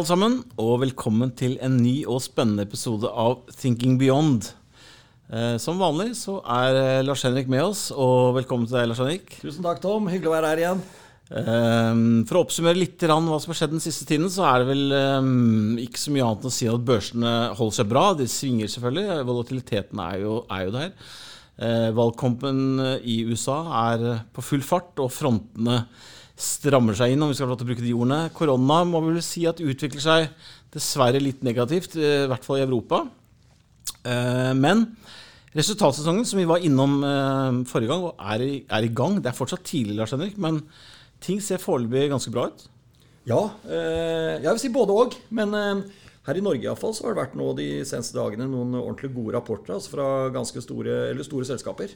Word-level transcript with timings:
alle 0.00 0.08
sammen, 0.08 0.36
og 0.56 0.78
velkommen 0.80 1.28
til 1.36 1.58
en 1.60 1.74
ny 1.76 2.06
og 2.08 2.22
spennende 2.24 2.64
episode 2.64 3.08
av 3.10 3.42
Thinking 3.52 3.98
Beyond. 4.00 4.46
Eh, 5.28 5.58
som 5.60 5.76
vanlig 5.76 6.14
så 6.16 6.38
er 6.40 6.78
eh, 6.78 7.00
Lars 7.04 7.26
Henrik 7.26 7.50
med 7.52 7.66
oss, 7.66 7.82
og 7.92 8.38
velkommen 8.38 8.64
til 8.64 8.78
deg, 8.78 8.86
Lars 8.88 9.02
Henrik. 9.02 9.34
Tusen 9.42 9.66
takk, 9.66 9.82
Tom. 9.82 10.08
Hyggelig 10.08 10.30
å 10.30 10.32
være 10.38 10.52
her 10.54 10.62
igjen. 10.62 10.80
Eh, 11.28 12.00
for 12.30 12.38
å 12.38 12.44
oppsummere 12.46 12.80
litt 12.80 13.04
hva 13.04 13.18
som 13.20 13.52
har 13.52 13.58
skjedd 13.60 13.74
den 13.76 13.84
siste 13.84 14.08
tiden, 14.08 14.30
så 14.32 14.46
er 14.48 14.62
det 14.62 14.70
vel 14.70 14.96
eh, 14.96 15.28
ikke 15.84 16.00
så 16.00 16.14
mye 16.16 16.30
annet 16.30 16.48
å 16.48 16.54
si 16.56 16.70
at 16.70 16.88
børsene 16.94 17.34
holder 17.60 17.78
seg 17.82 17.92
bra. 17.92 18.06
De 18.16 18.30
svinger 18.30 18.72
selvfølgelig. 18.72 19.20
Volatiliteten 19.28 20.00
er 20.06 20.22
jo, 20.24 20.38
er 20.48 20.64
jo 20.64 20.76
der. 20.78 20.96
Eh, 21.60 21.90
valgkampen 21.92 22.80
i 23.04 23.20
USA 23.28 23.58
er 23.90 24.24
på 24.32 24.44
full 24.44 24.64
fart, 24.64 24.94
og 25.02 25.12
frontene 25.12 25.82
strammer 26.40 26.96
seg 26.96 27.12
inn, 27.12 27.22
om 27.22 27.30
vi 27.30 27.36
skal 27.36 27.48
få 27.48 27.52
lov 27.52 27.60
til 27.60 27.68
å 27.68 27.70
bruke 27.70 27.84
de 27.84 27.94
ordene. 27.96 28.20
Korona 28.36 28.80
må 28.88 29.02
vi 29.04 29.14
vel 29.16 29.24
si 29.24 29.44
at 29.48 29.60
utvikler 29.60 30.04
seg 30.04 30.28
dessverre 30.74 31.20
litt 31.22 31.42
negativt, 31.46 31.96
eh, 31.96 32.24
i 32.24 32.30
hvert 32.30 32.46
fall 32.46 32.60
i 32.60 32.64
Europa. 32.64 33.04
Eh, 34.04 34.52
men 34.56 34.86
resultatsesongen 35.56 36.24
som 36.24 36.38
vi 36.38 36.48
var 36.48 36.64
innom 36.64 37.00
eh, 37.04 37.60
forrige 37.68 37.92
gang, 37.92 38.06
er 38.32 38.44
i, 38.46 38.52
er 38.70 38.86
i 38.86 38.92
gang. 38.94 39.20
Det 39.20 39.32
er 39.32 39.36
fortsatt 39.36 39.66
tidlig, 39.66 39.98
Lars 39.98 40.14
Henrik, 40.16 40.38
men 40.38 40.62
ting 41.20 41.42
ser 41.44 41.60
foreløpig 41.60 42.08
ganske 42.12 42.32
bra 42.32 42.48
ut. 42.48 42.68
Ja, 43.28 43.42
jeg 43.68 44.46
vil 44.46 44.58
si 44.62 44.70
både 44.72 44.94
òg. 44.96 45.12
Men 45.36 45.52
her 46.28 46.36
i 46.36 46.44
Norge 46.44 46.68
i 46.68 46.78
fall, 46.78 46.94
så 46.96 47.06
har 47.06 47.14
det 47.14 47.22
vært 47.24 47.36
nå 47.40 47.52
de 47.58 47.68
seneste 47.88 48.18
dagene 48.18 48.48
noen 48.50 48.76
ordentlig 48.80 49.12
gode 49.14 49.36
rapporter 49.38 49.76
altså 49.76 49.94
fra 49.94 50.06
ganske 50.34 50.62
store, 50.64 51.14
store 51.26 51.48
selskaper. 51.48 51.94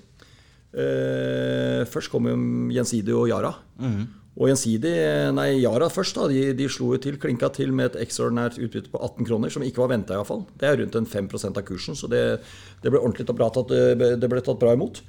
Først 1.92 2.10
kom 2.10 2.26
jo 2.30 2.36
Gjensidige 2.74 3.18
og 3.18 3.28
Yara. 3.30 3.52
Mm. 3.78 4.06
Og 4.34 4.48
gjensidig, 4.50 4.94
nei, 5.36 5.60
Yara 5.62 5.86
først, 5.92 6.16
da, 6.18 6.24
de, 6.26 6.48
de 6.58 6.66
slo 6.72 6.88
jo 6.96 7.02
til, 7.04 7.20
klinka 7.22 7.52
til 7.54 7.70
med 7.70 7.92
et 7.92 8.00
ekstraordinært 8.02 8.56
utbytte 8.58 8.90
på 8.90 8.98
18 8.98 9.28
kroner, 9.28 9.52
som 9.54 9.62
ikke 9.62 9.84
var 9.84 9.92
venta 9.92 10.16
iallfall. 10.16 10.42
Det 10.58 10.66
er 10.66 10.80
rundt 10.80 10.98
en 10.98 11.06
5 11.06 11.28
av 11.52 11.62
kursen, 11.68 11.94
så 11.94 12.10
det, 12.10 12.24
det 12.82 12.90
ble 12.90 12.98
ordentlig 12.98 13.28
bra 13.30 13.52
tatt, 13.54 13.70
det 13.70 14.32
ble 14.32 14.42
tatt 14.42 14.58
bra 14.58 14.74
imot. 14.74 15.04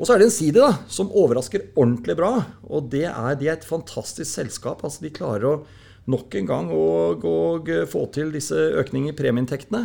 Og 0.00 0.08
så 0.08 0.14
er 0.14 0.22
det 0.22 0.30
Gjensidige, 0.30 0.64
da, 0.64 0.88
som 0.88 1.12
overrasker 1.12 1.66
ordentlig 1.74 2.16
bra. 2.16 2.32
Og 2.72 2.88
det 2.94 3.04
er, 3.10 3.34
de 3.36 3.50
er 3.50 3.58
et 3.58 3.68
fantastisk 3.68 4.30
selskap. 4.30 4.80
altså 4.80 5.04
De 5.04 5.12
klarer 5.12 5.44
å 5.44 5.54
nok 6.10 6.36
en 6.40 6.48
gang 6.48 6.70
å, 6.74 6.84
få 7.90 8.06
til 8.14 8.32
disse 8.34 8.56
økningene 8.80 9.14
i 9.14 9.18
premieinntektene. 9.18 9.84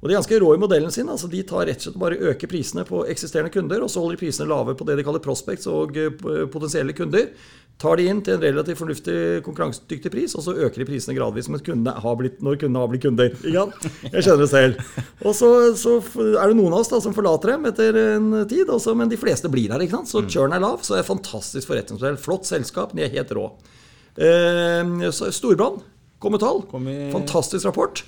Og 0.00 0.08
De 0.08 0.14
er 0.14 0.16
ganske 0.16 0.38
rå 0.40 0.54
i 0.56 0.60
modellen 0.60 0.92
sin. 0.92 1.08
altså 1.12 1.28
De 1.28 1.42
tar 1.44 1.66
rett 1.68 1.82
og 1.82 1.90
slett 1.90 2.00
bare 2.00 2.20
øker 2.32 2.48
prisene 2.48 2.86
på 2.88 3.02
eksisterende 3.12 3.52
kunder, 3.52 3.82
og 3.84 3.90
så 3.92 4.00
holder 4.00 4.16
de 4.16 4.22
prisene 4.22 4.48
lave 4.48 4.74
på 4.76 4.86
det 4.88 4.96
de 4.96 5.04
kaller 5.04 5.20
prospects 5.24 5.68
og 5.68 5.98
eh, 6.00 6.14
potensielle 6.48 6.96
kunder 6.96 7.28
tar 7.80 7.96
de 7.96 8.06
inn 8.10 8.20
til 8.24 8.36
en 8.36 8.42
relativt 8.42 8.78
fornuftig 8.80 9.16
konkurransedyktig 9.46 10.12
pris, 10.12 10.34
og 10.36 10.44
så 10.44 10.54
øker 10.66 10.82
de 10.82 10.86
prisene 10.88 11.16
gradvis 11.16 11.48
kundene 11.64 12.14
blitt, 12.18 12.42
når 12.44 12.58
kundene 12.60 12.82
har 12.82 12.90
blitt 12.92 13.04
kunder. 13.06 13.32
Jeg 13.40 14.24
skjønner 14.26 14.44
det 14.44 14.50
selv. 14.52 14.82
Og 15.24 15.36
så, 15.36 15.50
så, 15.80 15.96
er 16.28 16.52
det 16.52 16.58
noen 16.58 16.74
av 16.74 16.82
oss 16.82 16.92
da, 16.92 17.00
som 17.00 17.16
forlater 17.16 17.54
dem 17.54 17.68
etter 17.70 17.96
en 18.02 18.30
tid, 18.50 18.68
også, 18.68 18.94
men 18.98 19.10
de 19.10 19.18
fleste 19.20 19.48
blir 19.52 19.72
her. 19.72 19.80
ikke 19.80 19.96
sant? 19.96 20.12
Så 20.12 20.26
churn 20.28 20.52
er 20.56 20.62
lav, 20.62 20.84
så 20.84 20.98
er 20.98 21.02
det 21.02 21.08
fantastisk 21.08 21.70
forretningsmodell. 21.70 22.20
Flott 22.20 22.48
selskap, 22.48 22.92
de 22.96 23.06
er 23.06 23.14
helt 23.16 23.32
rå. 23.36 23.48
Eh, 24.18 25.10
Storbrann 25.10 25.82
kom 26.20 26.34
med 26.34 26.42
tall. 26.42 26.64
Kom 26.70 26.88
i... 26.88 27.10
Fantastisk 27.12 27.66
rapport. 27.66 28.02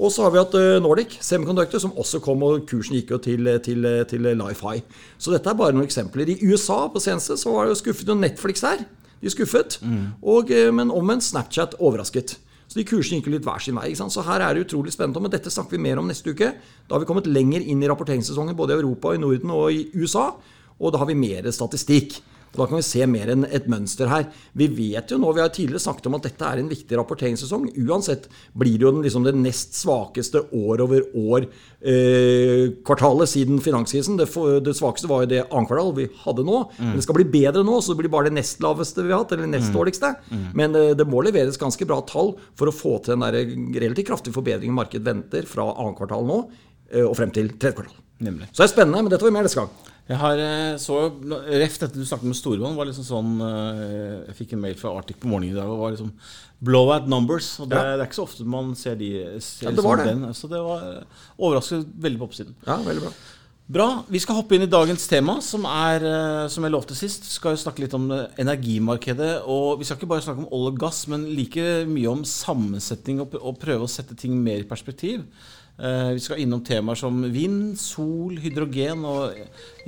Og 0.00 0.08
så 0.12 0.24
har 0.24 0.32
vi 0.32 0.40
hatt 0.40 0.54
eh, 0.56 0.78
Nordic 0.82 1.18
Semiconductor, 1.20 1.82
som 1.82 1.92
også 2.00 2.22
kom, 2.24 2.42
og 2.46 2.64
kursen 2.68 2.96
gikk 2.96 3.12
jo 3.12 3.20
til, 3.22 3.50
til, 3.64 3.84
til 4.08 4.30
Life 4.38 4.64
High. 4.64 4.82
Så 5.20 5.34
dette 5.34 5.50
er 5.50 5.58
bare 5.58 5.76
noen 5.76 5.86
eksempler. 5.86 6.32
I 6.32 6.40
USA 6.48 6.86
på 6.88 7.02
seneste 7.02 7.36
så 7.40 7.52
var 7.52 7.66
det 7.66 7.76
jo 7.76 7.82
skuffet 7.82 8.08
noen 8.08 8.24
Netflix 8.24 8.64
her. 8.64 8.86
De 9.22 9.30
skuffet. 9.30 9.78
Mm. 9.84 10.16
Og, 10.22 10.50
eh, 10.50 10.72
men 10.74 10.90
omvendt 10.90 11.28
Snapchat 11.28 11.76
overrasket. 11.78 12.38
Så 12.72 12.80
de 12.80 12.86
kursene 12.88 13.20
gikk 13.20 13.28
litt 13.34 13.44
hver 13.44 13.60
sin 13.60 13.76
vei. 13.76 13.92
Så 13.92 14.24
her 14.24 14.40
er 14.40 14.56
det 14.56 14.64
utrolig 14.64 14.94
spennende. 14.94 15.20
Men 15.20 15.34
dette 15.34 15.52
snakker 15.52 15.76
vi 15.76 15.84
mer 15.84 16.00
om 16.00 16.08
neste 16.08 16.32
uke. 16.32 16.54
Da 16.88 16.96
har 16.96 17.02
vi 17.02 17.08
kommet 17.10 17.28
lenger 17.28 17.60
inn 17.60 17.82
i 17.84 17.90
rapporteringssesongen 17.90 18.56
både 18.56 18.72
i 18.72 18.80
Europa, 18.80 19.12
i 19.12 19.20
Norden 19.20 19.52
og 19.52 19.68
i 19.76 19.90
USA. 19.92 20.30
Og 20.80 20.94
da 20.94 21.02
har 21.02 21.10
vi 21.10 21.18
mer 21.20 21.50
statistikk. 21.52 22.16
Da 22.56 22.66
kan 22.68 22.76
vi 22.78 22.84
se 22.86 23.02
mer 23.08 23.28
enn 23.32 23.44
et 23.48 23.66
mønster 23.70 24.06
her. 24.12 24.24
Vi 24.58 24.66
vet 24.72 25.10
jo 25.12 25.16
nå, 25.20 25.28
vi 25.36 25.44
har 25.44 25.52
tidligere 25.52 25.84
snakket 25.84 26.08
om 26.08 26.16
at 26.18 26.26
dette 26.28 26.44
er 26.48 26.56
en 26.60 26.72
viktig 26.72 26.94
rapporteringssesong. 26.98 27.64
Uansett 27.84 28.22
blir 28.58 28.76
det 28.78 28.84
jo 28.86 28.92
liksom 29.02 29.24
det 29.26 29.34
nest 29.36 29.70
svakeste 29.78 30.38
år 30.48 30.76
over 30.84 31.00
år-kvartalet 31.12 33.26
eh, 33.28 33.32
siden 33.34 33.56
finanskrisen. 33.64 34.14
Det, 34.20 34.26
det, 34.64 34.78
svakeste 34.78 35.10
var 35.10 35.18
jo 35.24 35.32
det 35.32 35.44
annenkvartalet 35.44 35.70
kvartal 35.72 35.94
vi 35.96 36.06
hadde 36.24 36.44
nå. 36.46 36.58
Mm. 36.78 36.86
Men 36.86 36.96
det 36.98 37.04
skal 37.06 37.18
bli 37.18 37.32
bedre 37.32 37.62
nå, 37.66 37.76
så 37.80 37.88
det 37.92 38.00
blir 38.02 38.12
bare 38.12 38.28
det 38.30 38.38
nest 38.38 38.62
laveste 38.64 39.04
vi 39.04 39.12
har 39.12 39.20
hatt. 39.24 39.34
Eller 39.36 39.50
nest 39.50 39.70
mm. 39.70 39.76
dårligste. 39.76 40.08
Mm. 40.30 40.44
Men 40.58 40.68
eh, 40.78 40.96
det 40.98 41.06
må 41.08 41.18
leveres 41.24 41.60
ganske 41.60 41.88
bra 41.88 41.98
tall 42.08 42.30
for 42.58 42.70
å 42.70 42.74
få 42.74 42.92
til 43.00 43.16
den 43.16 43.26
der 43.26 43.34
relativt 43.82 44.08
kraftige 44.12 44.36
forbedringen 44.36 44.76
markedet 44.76 45.08
venter 45.08 45.48
fra 45.48 45.64
annenkvartal 45.72 46.28
nå 46.28 46.38
eh, 46.92 47.04
og 47.04 47.16
frem 47.18 47.32
til 47.34 47.46
tredje 47.56 47.80
kvartal. 47.80 47.98
Nemlig. 48.22 48.46
Så 48.52 48.62
det 48.62 48.68
er 48.68 48.76
spennende, 48.76 49.02
men 49.02 49.10
dette 49.10 49.26
var 49.26 49.34
mer 49.34 49.48
neste 49.48 49.64
gang. 49.64 49.91
Jeg 50.10 50.18
har 50.18 50.40
eh, 50.42 50.76
så 50.82 50.96
Ref 51.62 51.76
dette 51.78 51.94
du 51.94 52.06
snakket 52.06 52.26
med 52.26 52.38
Storbånd, 52.38 52.78
var 52.78 52.88
liksom 52.88 53.06
sånn 53.06 53.36
eh, 53.46 53.82
Jeg 54.28 54.38
fikk 54.40 54.56
en 54.56 54.64
mail 54.64 54.78
fra 54.78 54.94
Arctic 54.98 55.20
på 55.22 55.30
morgenen 55.30 55.54
i 55.54 55.60
dag. 55.60 55.70
og 55.70 55.84
var 55.84 55.94
liksom 55.94 56.10
Blowout 56.62 57.06
numbers. 57.10 57.54
og 57.62 57.70
det, 57.70 57.78
ja. 57.78 57.94
det, 57.96 58.02
er 58.02 58.10
ikke 58.10 58.20
så 58.20 58.26
ofte 58.26 58.46
man 58.46 58.74
ser 58.78 58.98
de 58.98 59.12
ser 59.42 59.70
ja, 59.70 59.76
det 59.76 59.84
var 59.86 60.02
det. 60.02 60.10
den. 60.10 60.26
Så 60.38 60.50
det 60.50 60.62
var 60.62 60.82
overraskende 61.38 62.02
veldig 62.02 62.20
på 62.20 62.28
oppsiden. 62.30 62.58
Ja, 62.66 62.80
veldig 62.82 63.06
bra. 63.06 63.14
Bra. 63.72 63.86
Vi 64.10 64.20
skal 64.20 64.36
hoppe 64.36 64.56
inn 64.56 64.66
i 64.66 64.70
dagens 64.70 65.06
tema, 65.08 65.38
som 65.40 65.64
er, 65.70 66.04
eh, 66.04 66.48
som 66.52 66.66
jeg 66.66 66.74
lovte 66.74 66.98
sist. 66.98 67.24
Vi 67.24 67.38
skal 67.38 67.58
snakke 67.58 67.84
litt 67.84 67.94
om 67.96 68.10
energimarkedet. 68.10 69.46
Og 69.46 69.80
vi 69.80 69.86
skal 69.86 69.96
ikke 70.00 70.10
bare 70.10 70.26
snakke 70.26 70.44
om 70.44 70.52
olje 70.52 70.74
og 70.74 70.82
gass, 70.82 71.06
men 71.08 71.28
like 71.30 71.86
mye 71.88 72.10
om 72.10 72.26
sammensetning 72.26 73.22
og 73.22 73.58
prøve 73.62 73.86
å 73.86 73.90
sette 73.90 74.18
ting 74.18 74.34
mer 74.42 74.62
i 74.62 74.68
perspektiv. 74.68 75.22
Eh, 75.80 76.10
vi 76.12 76.20
skal 76.20 76.42
innom 76.42 76.60
temaer 76.64 76.98
som 77.00 77.22
vind, 77.32 77.78
sol, 77.80 78.36
hydrogen 78.42 79.06
og 79.08 79.32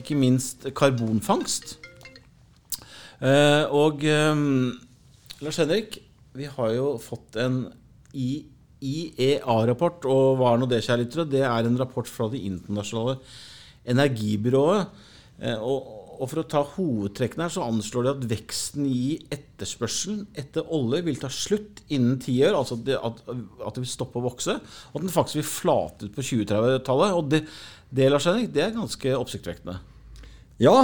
ikke 0.01 0.17
minst 0.17 0.65
karbonfangst. 0.77 1.77
Eh, 3.21 3.65
og 3.69 4.05
eh, 4.09 4.35
Lars 5.45 5.61
Henrik, 5.61 5.99
vi 6.35 6.49
har 6.51 6.73
jo 6.75 6.95
fått 7.03 7.37
en 7.43 7.67
IEA-rapport. 8.15 10.09
Og 10.09 10.41
hva 10.41 10.55
er 10.55 10.63
nå 10.63 10.71
det, 10.71 10.85
kjære 10.87 11.05
lyttere? 11.05 11.29
Det 11.37 11.45
er 11.47 11.69
en 11.69 11.81
rapport 11.81 12.09
fra 12.11 12.31
Det 12.33 12.41
internasjonale 12.49 13.19
energibyrået. 13.85 14.89
Og 15.61 16.04
og 16.19 16.31
For 16.31 16.43
å 16.43 16.47
ta 16.49 16.63
hovedtrekkene 16.75 17.47
her, 17.47 17.53
så 17.55 17.67
anslår 17.67 18.07
de 18.07 18.13
at 18.13 18.27
veksten 18.31 18.87
i 18.89 19.17
etterspørselen 19.35 20.25
etter 20.41 20.69
olje 20.75 21.03
vil 21.07 21.19
ta 21.21 21.31
slutt 21.33 21.83
innen 21.95 22.21
ti 22.23 22.37
år. 22.47 22.57
Altså 22.59 22.79
at 22.79 22.85
det, 22.89 22.99
at, 22.99 23.23
at 23.31 23.75
det 23.77 23.85
vil 23.85 23.91
stoppe 23.91 24.21
å 24.21 24.27
vokse. 24.27 24.59
Og 24.93 25.01
at 25.01 25.07
den 25.07 25.15
faktisk 25.15 25.41
vil 25.41 25.49
flate 25.49 26.09
ut 26.09 26.17
på 26.17 26.27
2030-tallet. 26.31 27.19
Og 27.19 27.33
det, 27.33 27.43
det, 27.91 28.09
Lars 28.13 28.29
Henrik, 28.31 28.53
det 28.55 28.65
er 28.67 28.77
ganske 28.77 29.17
oppsiktsvekkende. 29.19 29.79
Ja, 30.63 30.77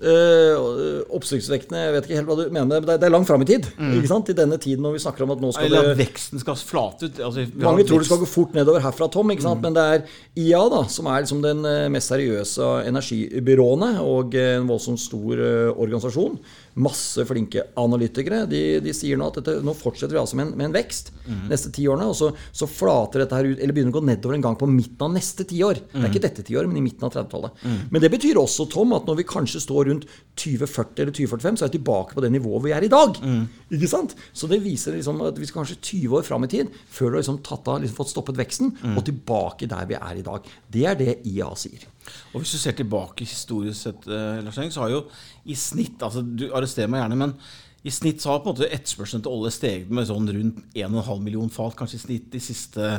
Uh, 0.00 1.02
Oppsiktsvekkende, 1.12 1.80
jeg 1.84 1.92
vet 1.92 2.06
ikke 2.06 2.16
helt 2.16 2.30
hva 2.30 2.36
du 2.38 2.54
mener, 2.54 2.80
men 2.80 2.88
det 2.88 3.04
er 3.04 3.12
langt 3.12 3.28
fram 3.28 3.42
i 3.44 3.48
tid. 3.48 3.66
Mm. 3.76 3.98
ikke 3.98 4.08
sant? 4.08 4.30
I 4.32 4.36
denne 4.38 4.56
tiden 4.62 4.86
når 4.86 4.94
vi 4.96 5.02
snakker 5.04 5.26
om 5.26 5.34
at 5.34 5.42
nå 5.42 5.50
skal 5.52 5.68
Eller 5.68 5.90
at 5.90 5.98
veksten 5.98 6.40
skal 6.40 6.56
flate 6.56 7.10
ut. 7.10 7.20
Altså, 7.26 7.44
mange 7.60 7.84
tror 7.84 8.00
det 8.00 8.08
skal 8.08 8.22
gå 8.22 8.30
fort 8.30 8.56
nedover 8.56 8.80
herfra, 8.84 9.10
Tom. 9.12 9.34
ikke 9.34 9.44
sant? 9.44 9.60
Mm. 9.60 9.68
Men 9.68 9.76
det 9.76 9.84
er 9.84 10.46
IA 10.46 10.62
da, 10.72 10.80
som 10.88 11.10
er 11.10 11.26
liksom 11.26 11.44
den 11.44 11.60
eh, 11.68 11.90
mest 11.92 12.14
seriøse 12.14 12.70
energibyråene 12.88 13.92
og 14.00 14.38
en 14.40 14.70
voldsomt 14.70 15.02
stor 15.02 15.44
uh, 15.44 15.76
organisasjon 15.76 16.40
masse 16.80 17.24
flinke 17.28 17.64
analytikere. 17.80 18.44
De, 18.50 18.62
de 18.84 18.94
sier 18.96 19.18
nå 19.18 19.28
at 19.30 19.40
dette, 19.40 19.58
nå 19.64 19.74
fortsetter 19.76 20.16
vi 20.16 20.20
altså 20.22 20.38
med 20.38 20.48
en, 20.48 20.54
med 20.58 20.68
en 20.68 20.76
vekst 20.76 21.12
mm. 21.26 21.44
neste 21.50 21.72
ti 21.76 21.86
årene. 21.90 22.08
Og 22.10 22.16
så, 22.18 22.30
så, 22.52 22.68
flater 22.70 23.24
dette 23.24 23.36
her 23.36 23.50
ut, 23.50 23.58
eller 23.58 23.76
begynner 23.76 23.94
å 23.94 23.98
gå 23.98 24.04
nedover 24.08 24.38
en 24.38 24.46
gang 24.48 24.58
på 24.60 24.68
midten 24.70 25.06
av 25.06 25.14
neste 25.14 25.46
tiår. 25.48 25.82
Mm. 25.82 25.86
Det 25.90 25.98
er 25.98 26.02
mhm. 26.02 26.10
ikke 26.10 26.24
dette 26.26 26.46
tiåret, 26.46 26.70
men 26.70 26.80
i 26.80 26.84
midten 26.84 27.06
av 27.06 27.14
30-tallet. 27.14 27.62
Mm. 27.64 27.78
Men 27.92 28.04
det 28.04 28.12
betyr 28.14 28.40
også, 28.40 28.66
Tom, 28.72 28.94
at 28.96 29.08
når 29.10 29.20
vi 29.20 29.28
kanskje 29.28 29.62
står 29.64 29.90
rundt 29.90 30.08
2040 30.40 31.04
eller 31.04 31.16
2045, 31.20 31.60
så 31.60 31.66
er 31.66 31.72
vi 31.72 31.78
tilbake 31.78 32.16
på 32.16 32.24
det 32.24 32.32
nivået 32.34 32.66
vi 32.66 32.74
er 32.76 32.86
i 32.86 32.92
dag. 32.92 33.20
Mm. 33.20 33.44
Ikke 33.76 33.92
sant? 33.92 34.16
Så 34.32 34.50
det 34.50 34.62
viser 34.64 34.96
liksom 34.96 35.22
at 35.26 35.38
vi 35.40 35.48
skal 35.48 35.62
kanskje 35.62 35.80
20 35.92 36.18
år 36.20 36.26
fram 36.26 36.46
i 36.46 36.52
tid 36.52 36.74
før 36.90 37.10
du 37.10 37.18
har 37.18 37.24
liksom 37.24 37.40
tatt 37.46 37.68
av, 37.70 37.80
liksom 37.82 38.00
fått 38.00 38.12
stoppet 38.14 38.40
veksten, 38.40 38.74
mhm. 38.76 38.98
og 38.98 39.06
tilbake 39.06 39.70
der 39.70 39.88
vi 39.90 39.98
er 40.00 40.20
i 40.20 40.26
dag. 40.26 40.52
Det 40.70 40.86
er 40.88 40.98
det 40.98 41.18
IA 41.28 41.52
sier. 41.58 41.88
Og 42.32 42.40
Hvis 42.40 42.54
du 42.54 42.58
ser 42.62 42.76
tilbake 42.78 43.26
historisk 43.28 43.80
sett, 43.80 44.06
eh, 44.08 44.68
så 44.70 44.84
har 44.84 44.94
jo 44.94 45.04
i 45.44 45.54
snitt 45.54 46.02
altså 46.02 46.22
Du 46.22 46.48
arresterer 46.54 46.90
meg 46.90 47.02
gjerne, 47.02 47.18
men 47.18 47.34
i 47.82 47.90
snitt 47.90 48.20
så 48.20 48.34
har 48.34 48.42
på 48.42 48.50
en 48.50 48.56
måte 48.56 48.68
etterspørselen 48.68 49.22
til 49.24 49.32
olje 49.32 49.54
steget 49.56 49.92
med 49.92 50.08
sånn 50.08 50.28
rundt 50.28 50.76
1,5 50.76 51.22
million 51.24 51.48
fat, 51.48 51.72
kanskje 51.78 51.96
i 51.96 52.02
snitt 52.02 52.28
de 52.32 52.42
siste 52.44 52.90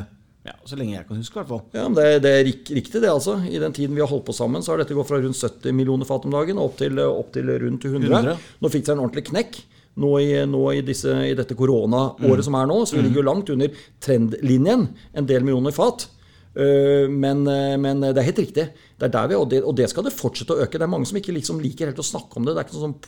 ja, 0.42 0.56
så 0.66 0.74
lenge 0.74 0.96
jeg 0.96 1.06
kan 1.06 1.20
huske. 1.20 1.36
i 1.36 1.38
hvert 1.38 1.50
fall. 1.52 1.60
Ja, 1.70 1.84
men 1.86 1.94
det, 1.94 2.22
det 2.24 2.30
er 2.34 2.48
riktig, 2.48 2.98
det. 2.98 3.10
altså. 3.10 3.36
I 3.46 3.60
den 3.62 3.74
tiden 3.76 3.94
vi 3.94 4.02
har 4.02 4.10
holdt 4.10 4.26
på 4.26 4.34
sammen, 4.34 4.62
så 4.62 4.72
har 4.72 4.82
dette 4.82 4.96
gått 4.98 5.06
fra 5.06 5.20
rundt 5.22 5.38
70 5.38 5.76
millioner 5.78 6.08
fat 6.08 6.26
om 6.26 6.34
dagen 6.34 6.58
opp 6.58 6.74
til, 6.80 6.98
opp 6.98 7.30
til 7.34 7.52
rundt 7.62 7.86
100. 7.86 8.10
100. 8.10 8.34
Nå 8.58 8.72
fikk 8.72 8.82
det 8.82 8.90
seg 8.90 8.96
en 8.96 9.04
ordentlig 9.04 9.28
knekk. 9.30 9.60
Nå 10.02 10.10
i, 10.24 10.32
nå 10.48 10.64
i, 10.72 10.80
disse, 10.82 11.14
i 11.28 11.36
dette 11.38 11.54
koronaåret 11.54 12.42
mm. 12.42 12.46
som 12.48 12.58
er 12.58 12.68
nå, 12.70 12.80
så 12.88 12.96
vi 12.96 13.04
ligger 13.04 13.20
jo 13.20 13.26
langt 13.28 13.54
under 13.54 13.84
trendlinjen. 14.02 14.88
En 15.14 15.30
del 15.30 15.46
millioner 15.46 15.74
fat. 15.76 16.08
Eh, 16.52 17.06
men, 17.08 17.44
eh, 17.48 17.76
men, 17.80 18.02
det 18.04 18.16
er 18.16 18.28
helt 18.30 18.42
riktig. 18.44 18.66
Det 18.98 19.08
er 19.08 19.14
der 19.14 19.30
vi, 19.30 19.38
og 19.38 19.48
det, 19.50 19.62
og 19.64 19.76
det, 19.78 19.88
skal 19.90 20.06
det 20.06 20.16
fortsette 20.16 20.56
å 20.56 20.64
øke. 20.64 20.78
Det 20.78 20.86
er 20.86 20.94
mange 20.94 21.08
som 21.08 21.20
ikke 21.20 21.36
liksom 21.36 21.62
liker 21.62 21.90
helt 21.90 22.02
å 22.02 22.06
snakke 22.06 22.38
om 22.38 22.48
det. 22.48 22.56
Det 22.56 22.62
er 22.62 22.68
ikke 22.68 22.78
noe 22.78 22.88
sånn 22.88 22.98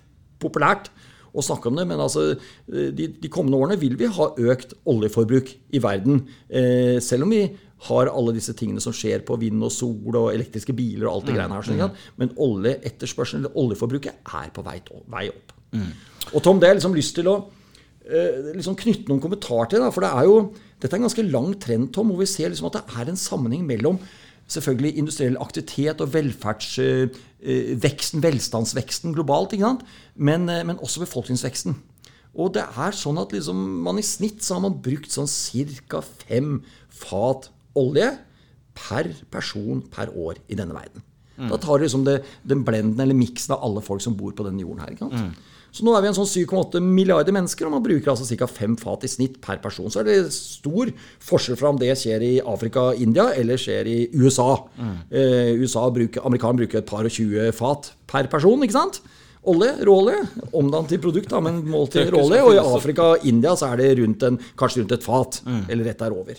populært 0.44 0.93
å 1.35 1.43
snakke 1.43 1.67
om 1.67 1.79
det, 1.79 1.85
men 1.91 1.99
altså, 1.99 2.29
de, 2.70 3.08
de 3.19 3.31
kommende 3.32 3.58
årene 3.58 3.79
vil 3.81 3.96
vi 3.99 4.06
ha 4.06 4.29
økt 4.52 4.76
oljeforbruk 4.91 5.50
i 5.75 5.81
verden. 5.82 6.20
Eh, 6.46 7.00
selv 7.02 7.26
om 7.26 7.35
vi 7.35 7.43
har 7.88 8.11
alle 8.12 8.35
disse 8.37 8.55
tingene 8.56 8.81
som 8.81 8.94
skjer 8.94 9.25
på 9.26 9.37
vind 9.43 9.64
og 9.67 9.73
sol 9.75 10.14
og 10.14 10.31
elektriske 10.32 10.73
biler 10.76 11.08
og 11.08 11.19
alt 11.19 11.29
det 11.29 11.35
greiene 11.37 11.58
her. 11.58 11.67
Sånn, 11.67 11.99
men 12.20 12.32
oljeetterspørselen, 12.41 13.44
eller 13.44 13.58
oljeforbruket, 13.61 14.23
er 14.38 14.52
på 14.55 14.64
vei, 14.64 14.79
vei 15.12 15.26
opp. 15.32 15.52
Mm. 15.75 15.91
Og 16.32 16.44
Tom, 16.44 16.61
det 16.61 16.69
har 16.69 16.75
jeg 16.75 16.81
liksom 16.81 16.96
lyst 16.96 17.19
til 17.19 17.29
å 17.29 17.35
eh, 18.06 18.55
liksom 18.55 18.79
knytte 18.79 19.11
noen 19.11 19.23
kommentar 19.25 19.69
til. 19.73 19.82
Da, 19.85 19.91
for 19.94 20.06
det 20.06 20.12
er 20.14 20.31
jo, 20.31 20.38
dette 20.82 20.93
er 20.93 21.00
en 21.00 21.06
ganske 21.06 21.26
lang 21.26 21.55
trend, 21.61 21.91
Tom, 21.94 22.12
hvor 22.12 22.23
vi 22.23 22.31
ser 22.31 22.53
liksom 22.53 22.69
at 22.71 22.81
det 22.81 22.99
er 22.99 23.11
en 23.11 23.21
sammenheng 23.21 23.65
mellom 23.69 23.99
selvfølgelig 24.50 24.99
industriell 25.00 25.38
aktivitet 25.41 26.03
og 26.05 26.12
velferdsveksten, 26.12 28.21
uh, 28.21 28.25
velstandsveksten 28.26 29.17
globalt, 29.17 29.55
men, 30.15 30.49
uh, 30.50 30.61
men, 30.67 30.79
også 30.79 31.05
befolkningsveksten. 31.06 31.79
Og 32.35 32.50
det 32.56 32.67
er 32.67 32.99
sånn 32.99 33.21
at 33.23 33.32
liksom, 33.32 33.59
man 33.87 34.00
i 34.00 34.05
snitt 34.05 34.43
så 34.43 34.59
har 34.59 34.65
man 34.67 34.81
brukt 34.82 35.12
sånn 35.15 35.31
ca. 35.88 36.03
fem 36.03 36.59
fat 36.91 37.50
olje 37.79 38.11
per 38.75 39.12
person 39.31 39.82
per 39.91 40.11
år 40.11 40.43
i 40.50 40.59
denne 40.59 40.75
verden. 40.75 41.03
Mm. 41.37 41.49
Da 41.50 41.59
tar 41.62 41.79
du 41.79 41.87
liksom 41.87 42.05
det, 42.06 42.20
den 42.47 42.65
blenden 42.67 43.00
eller 43.00 43.17
miksen 43.19 43.55
av 43.55 43.62
alle 43.67 43.82
folk 43.82 44.03
som 44.03 44.17
bor 44.19 44.35
på 44.35 44.47
denne 44.47 44.62
jorden 44.62 44.82
her. 44.82 44.91
ikke 44.94 45.06
sant? 45.06 45.15
Mm. 45.15 45.54
Så 45.75 45.82
nå 45.82 45.91
er 45.97 46.05
vi 46.05 46.11
en 46.12 46.15
sånn 46.15 46.29
7,8 46.31 46.79
milliarder 46.87 47.35
mennesker, 47.35 47.67
og 47.67 47.75
man 47.75 47.82
bruker 47.82 48.12
altså 48.12 48.37
ca. 48.38 48.47
fem 48.47 48.76
fat 48.79 49.03
i 49.06 49.11
snitt 49.11 49.41
per 49.43 49.59
person. 49.62 49.91
Så 49.91 50.05
er 50.05 50.06
det 50.06 50.19
stor 50.37 50.93
forskjell 51.26 51.59
fra 51.59 51.73
om 51.75 51.81
det 51.81 51.91
skjer 51.99 52.23
i 52.23 52.32
Afrika, 52.47 52.93
India 52.94 53.32
eller 53.35 53.59
skjer 53.59 53.91
i 53.91 53.97
USA. 54.15 54.53
Mm. 54.79 54.94
Eh, 55.11 55.50
USA 55.59 55.88
bruker, 55.91 56.23
Amerikanerne 56.23 56.62
bruker 56.62 56.79
et 56.79 56.88
par 56.88 57.09
og 57.09 57.17
tjue 57.17 57.50
fat 57.59 57.91
per 58.11 58.31
person, 58.31 58.62
ikke 58.62 58.76
sant? 58.76 59.00
Olje, 59.50 59.73
råolje, 59.85 60.21
omdannet 60.56 60.94
til 60.94 61.03
produkt, 61.03 61.29
da, 61.35 61.43
men 61.43 61.59
målt 61.69 61.93
til 61.93 62.06
råolje. 62.15 62.44
Og 62.47 62.55
i 62.55 62.62
Afrika 62.62 63.11
og 63.17 63.27
India 63.29 63.56
så 63.59 63.73
er 63.75 63.82
det 63.82 63.91
rundt 63.99 64.23
en, 64.31 64.38
kanskje 64.61 64.85
rundt 64.85 64.94
et 64.94 65.05
fat, 65.05 65.43
mm. 65.43 65.65
eller 65.67 65.91
rett 65.91 66.06
der 66.06 66.15
over. 66.15 66.38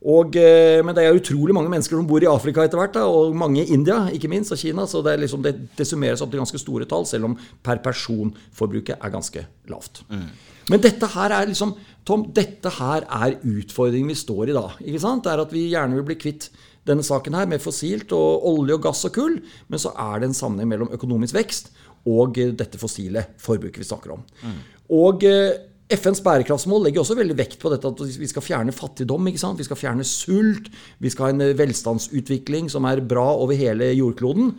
Og, 0.00 0.36
eh, 0.40 0.80
men 0.80 0.96
det 0.96 1.04
er 1.04 1.16
utrolig 1.16 1.52
mange 1.52 1.68
mennesker 1.68 1.98
som 1.98 2.06
bor 2.08 2.24
i 2.24 2.28
Afrika 2.30 2.64
etter 2.64 2.80
hvert, 2.80 2.96
og 3.04 3.36
mange 3.36 3.60
i 3.60 3.74
India, 3.74 4.06
ikke 4.08 4.30
minst, 4.32 4.52
og 4.54 4.60
Kina. 4.60 4.86
Så 4.88 5.02
det, 5.04 5.18
liksom, 5.20 5.42
det, 5.44 5.52
det, 5.76 5.86
summeres 5.86 6.22
opp 6.24 6.32
til 6.32 6.40
ganske 6.40 6.60
store 6.62 6.88
tall, 6.88 7.04
selv 7.08 7.28
om 7.28 7.36
per 7.36 7.82
person-forbruket 7.84 8.96
er 8.96 9.12
ganske 9.12 9.44
lavt. 9.68 10.02
Mm. 10.08 10.30
Men 10.70 10.82
dette 10.84 11.08
her 11.12 11.34
er 11.36 11.50
liksom 11.50 11.74
Tom, 12.06 12.24
dette 12.32 12.70
her 12.78 13.04
er 13.04 13.36
utfordringen 13.44 14.08
vi 14.08 14.16
står 14.16 14.50
i 14.50 14.56
da. 14.56 14.70
ikke 14.80 15.02
sant? 15.02 15.26
Det 15.26 15.34
er 15.34 15.42
at 15.42 15.52
vi 15.52 15.66
gjerne 15.68 15.98
vil 15.98 16.06
bli 16.08 16.16
kvitt 16.16 16.48
denne 16.88 17.04
saken 17.04 17.36
her 17.36 17.48
med 17.50 17.60
fossilt 17.60 18.14
og 18.16 18.46
olje 18.48 18.78
og 18.78 18.86
gass 18.86 19.04
og 19.04 19.12
kull, 19.14 19.36
men 19.68 19.82
så 19.82 19.92
er 19.92 20.22
det 20.22 20.30
en 20.30 20.38
sammenheng 20.38 20.70
mellom 20.72 20.94
økonomisk 20.96 21.36
vekst 21.36 21.68
og 22.08 22.40
dette 22.56 22.80
fossile 22.80 23.26
forbruket 23.38 23.82
vi 23.82 23.90
snakker 23.90 24.14
om. 24.16 24.24
Mm. 24.40 24.56
Og 24.96 25.26
eh, 25.28 25.58
FNs 25.90 26.20
bærekraftsmål 26.22 26.84
legger 26.86 27.02
også 27.02 27.16
veldig 27.18 27.36
vekt 27.38 27.58
på 27.62 27.70
dette 27.72 27.90
at 27.90 28.02
vi 28.20 28.28
skal 28.30 28.44
fjerne 28.44 28.74
fattigdom. 28.74 29.26
Vi 29.26 29.66
skal 29.66 29.78
fjerne 29.78 30.06
sult. 30.06 30.70
Vi 31.02 31.10
skal 31.10 31.26
ha 31.26 31.32
en 31.34 31.56
velstandsutvikling 31.58 32.70
som 32.70 32.86
er 32.86 33.02
bra 33.02 33.26
over 33.34 33.58
hele 33.58 33.90
jordkloden. 33.98 34.54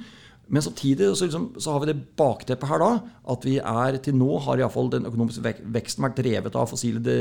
Men 0.52 0.62
samtidig 0.62 1.08
så, 1.16 1.26
liksom, 1.26 1.46
så, 1.60 1.72
har 1.72 1.80
vi 1.80 1.88
det 1.94 2.02
bakteppet 2.20 2.68
her 2.68 2.82
da, 2.82 2.90
at 3.32 3.46
vi 3.48 3.54
er 3.58 3.98
til 4.04 4.18
nå 4.20 4.36
har 4.44 4.60
iallfall 4.60 4.90
den 4.92 5.08
økonomiske 5.08 5.44
vek 5.46 5.62
veksten 5.78 6.04
vært 6.04 6.18
drevet 6.20 6.58
av 6.60 6.68
fossile 6.68 7.00
de, 7.06 7.16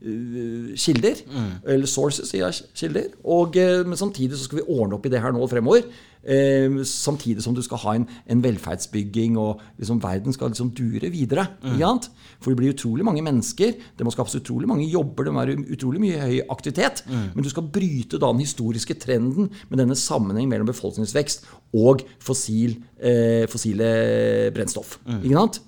uh, 0.00 0.70
kilder. 0.80 1.20
Mm. 1.28 1.50
Eller 1.74 1.90
sources, 1.90 2.30
sier 2.32 2.46
jeg. 2.46 2.70
Kilder. 2.80 3.10
Og, 3.20 3.58
uh, 3.60 3.82
men 3.84 4.00
samtidig 4.00 4.38
så 4.38 4.48
skal 4.48 4.62
vi 4.62 4.68
ordne 4.78 4.96
opp 4.96 5.04
i 5.04 5.12
det 5.12 5.20
her 5.20 5.36
nå 5.36 5.44
fremover. 5.50 5.84
Uh, 6.24 6.80
samtidig 6.88 7.44
som 7.44 7.54
du 7.56 7.60
skal 7.64 7.80
ha 7.82 7.94
en, 7.98 8.06
en 8.30 8.42
velferdsbygging, 8.44 9.36
og 9.40 9.60
liksom, 9.78 10.00
verden 10.02 10.32
skal 10.32 10.52
liksom 10.52 10.70
dure 10.76 11.10
videre. 11.12 11.46
Mm. 11.62 11.82
For 12.40 12.52
det 12.52 12.60
blir 12.60 12.74
utrolig 12.74 13.04
mange 13.06 13.24
mennesker. 13.24 13.74
Det 13.96 14.06
må 14.06 14.12
skapes 14.14 14.38
utrolig 14.40 14.68
mange 14.70 14.88
jobber. 14.88 15.26
Det 15.26 15.34
må 15.34 15.44
være 15.44 15.58
utrolig 15.74 16.02
mye 16.02 16.22
høy 16.22 16.38
aktivitet. 16.52 17.04
Mm. 17.08 17.26
Men 17.34 17.44
du 17.44 17.50
skal 17.52 17.68
bryte 17.74 18.20
da 18.20 18.32
den 18.32 18.44
historiske 18.44 18.96
trenden 19.00 19.50
med 19.68 19.80
denne 19.80 19.98
sammenheng 19.98 20.48
mellom 20.50 20.68
befolkningsvekst 20.70 21.46
og 21.74 22.04
fossil, 22.22 22.78
eh, 23.00 23.44
fossile 23.50 24.50
brennstoff. 24.54 24.98
Mm. 25.04 25.20
Ikke 25.22 25.38
sant? 25.40 25.60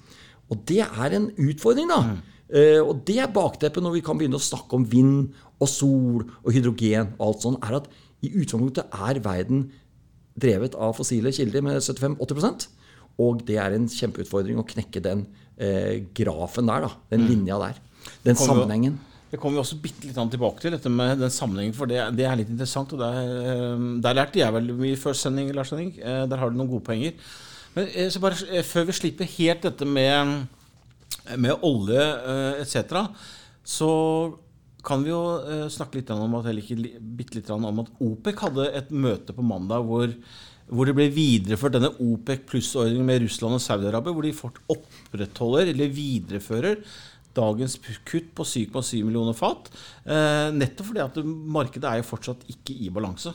Og 0.51 0.63
det 0.69 0.83
er 0.85 1.17
en 1.17 1.31
utfordring, 1.43 1.91
da. 1.91 2.01
Eh, 2.47 2.79
og 2.79 3.03
det 3.07 3.19
er 3.19 3.33
bakteppet 3.35 3.83
når 3.83 3.97
vi 3.97 4.05
kan 4.07 4.19
begynne 4.19 4.39
å 4.39 4.43
snakke 4.43 4.79
om 4.79 4.87
vind 4.87 5.33
og 5.59 5.71
sol 5.71 6.23
og 6.45 6.53
hydrogen 6.55 7.15
og 7.19 7.27
alt 7.29 7.43
sånt, 7.43 7.65
er 7.65 7.81
at 7.81 7.89
i 8.23 8.31
utgangspunktet 8.31 8.95
er 8.95 9.21
verden 9.25 9.67
drevet 10.37 10.77
av 10.77 10.95
fossile 10.99 11.33
kilder 11.35 11.65
med 11.65 11.81
75-80% 11.81 12.69
Og 13.25 13.43
det 13.49 13.59
er 13.63 13.77
en 13.77 13.89
kjempeutfordring 13.91 14.61
å 14.61 14.67
knekke 14.69 15.03
den 15.05 15.27
eh, 15.57 16.05
grafen 16.17 16.69
der, 16.69 16.87
da. 16.87 16.91
Den 17.13 17.25
mm. 17.25 17.29
linja 17.33 17.61
der. 17.63 17.79
Den 18.27 18.39
sammenhengen. 18.39 18.99
Det 19.31 19.41
kommer 19.43 19.59
vi 19.59 19.63
også 19.65 19.79
bitte 19.83 20.07
litt 20.07 20.19
tilbake 20.33 20.63
til, 20.63 20.75
dette 20.77 20.91
med 20.93 21.19
den 21.19 21.33
sammenhengen. 21.35 21.75
For 21.75 21.91
det, 21.91 21.99
det 22.17 22.29
er 22.29 22.39
litt 22.39 22.53
interessant. 22.53 22.93
og 22.95 23.03
der, 23.03 23.17
eh, 23.25 23.87
der, 24.05 24.19
lærte 24.21 24.41
jeg 24.41 24.55
vel 24.55 24.71
mye 24.79 25.01
før 25.01 25.19
sending, 25.19 25.51
Lars 25.57 25.73
Henning. 25.75 25.97
Eh, 25.99 26.23
der 26.31 26.41
har 26.41 26.53
du 26.53 26.59
noen 26.59 26.71
gode 26.71 26.87
poenger. 26.87 27.17
Men 27.75 27.91
eh, 27.91 28.11
så 28.13 28.23
bare, 28.23 28.63
før 28.65 28.87
vi 28.91 28.99
slipper 29.01 29.33
helt 29.39 29.67
dette 29.67 29.89
med, 29.89 30.47
med 31.35 31.67
olje 31.67 32.07
etc., 32.63 33.03
så 33.67 33.91
kan 34.87 35.03
vi 35.05 35.11
jo 35.11 35.23
snakke 35.73 36.01
litt 36.01 36.13
om 36.15 36.39
at, 36.39 36.51
litt 36.55 37.51
om 37.55 37.83
at 37.83 37.91
OPEC 38.07 38.45
hadde 38.47 38.69
et 38.79 38.93
møte 38.95 39.35
på 39.35 39.45
mandag 39.47 39.85
hvor, 39.89 40.13
hvor 40.71 40.89
det 40.89 40.95
ble 40.99 41.09
videreført 41.15 41.77
denne 41.77 41.93
OPEC 42.03 42.47
pluss-ordningen 42.51 43.11
med 43.11 43.25
Russland 43.25 43.59
og 43.59 43.65
Saudi-Arabia, 43.65 44.15
hvor 44.15 44.27
de 44.27 44.35
fort 44.37 44.63
opprettholder 44.73 45.75
eller 45.75 45.93
viderefører 45.95 46.81
dagens 47.37 47.77
kutt 48.07 48.31
på 48.37 48.47
7,7 48.47 49.03
millioner 49.05 49.37
fat. 49.37 49.69
Eh, 50.05 50.49
nettopp 50.57 50.91
fordi 50.91 51.03
at 51.05 51.19
markedet 51.57 51.89
er 51.91 52.01
jo 52.01 52.09
fortsatt 52.11 52.47
ikke 52.53 52.77
i 52.87 52.91
balanse. 52.93 53.33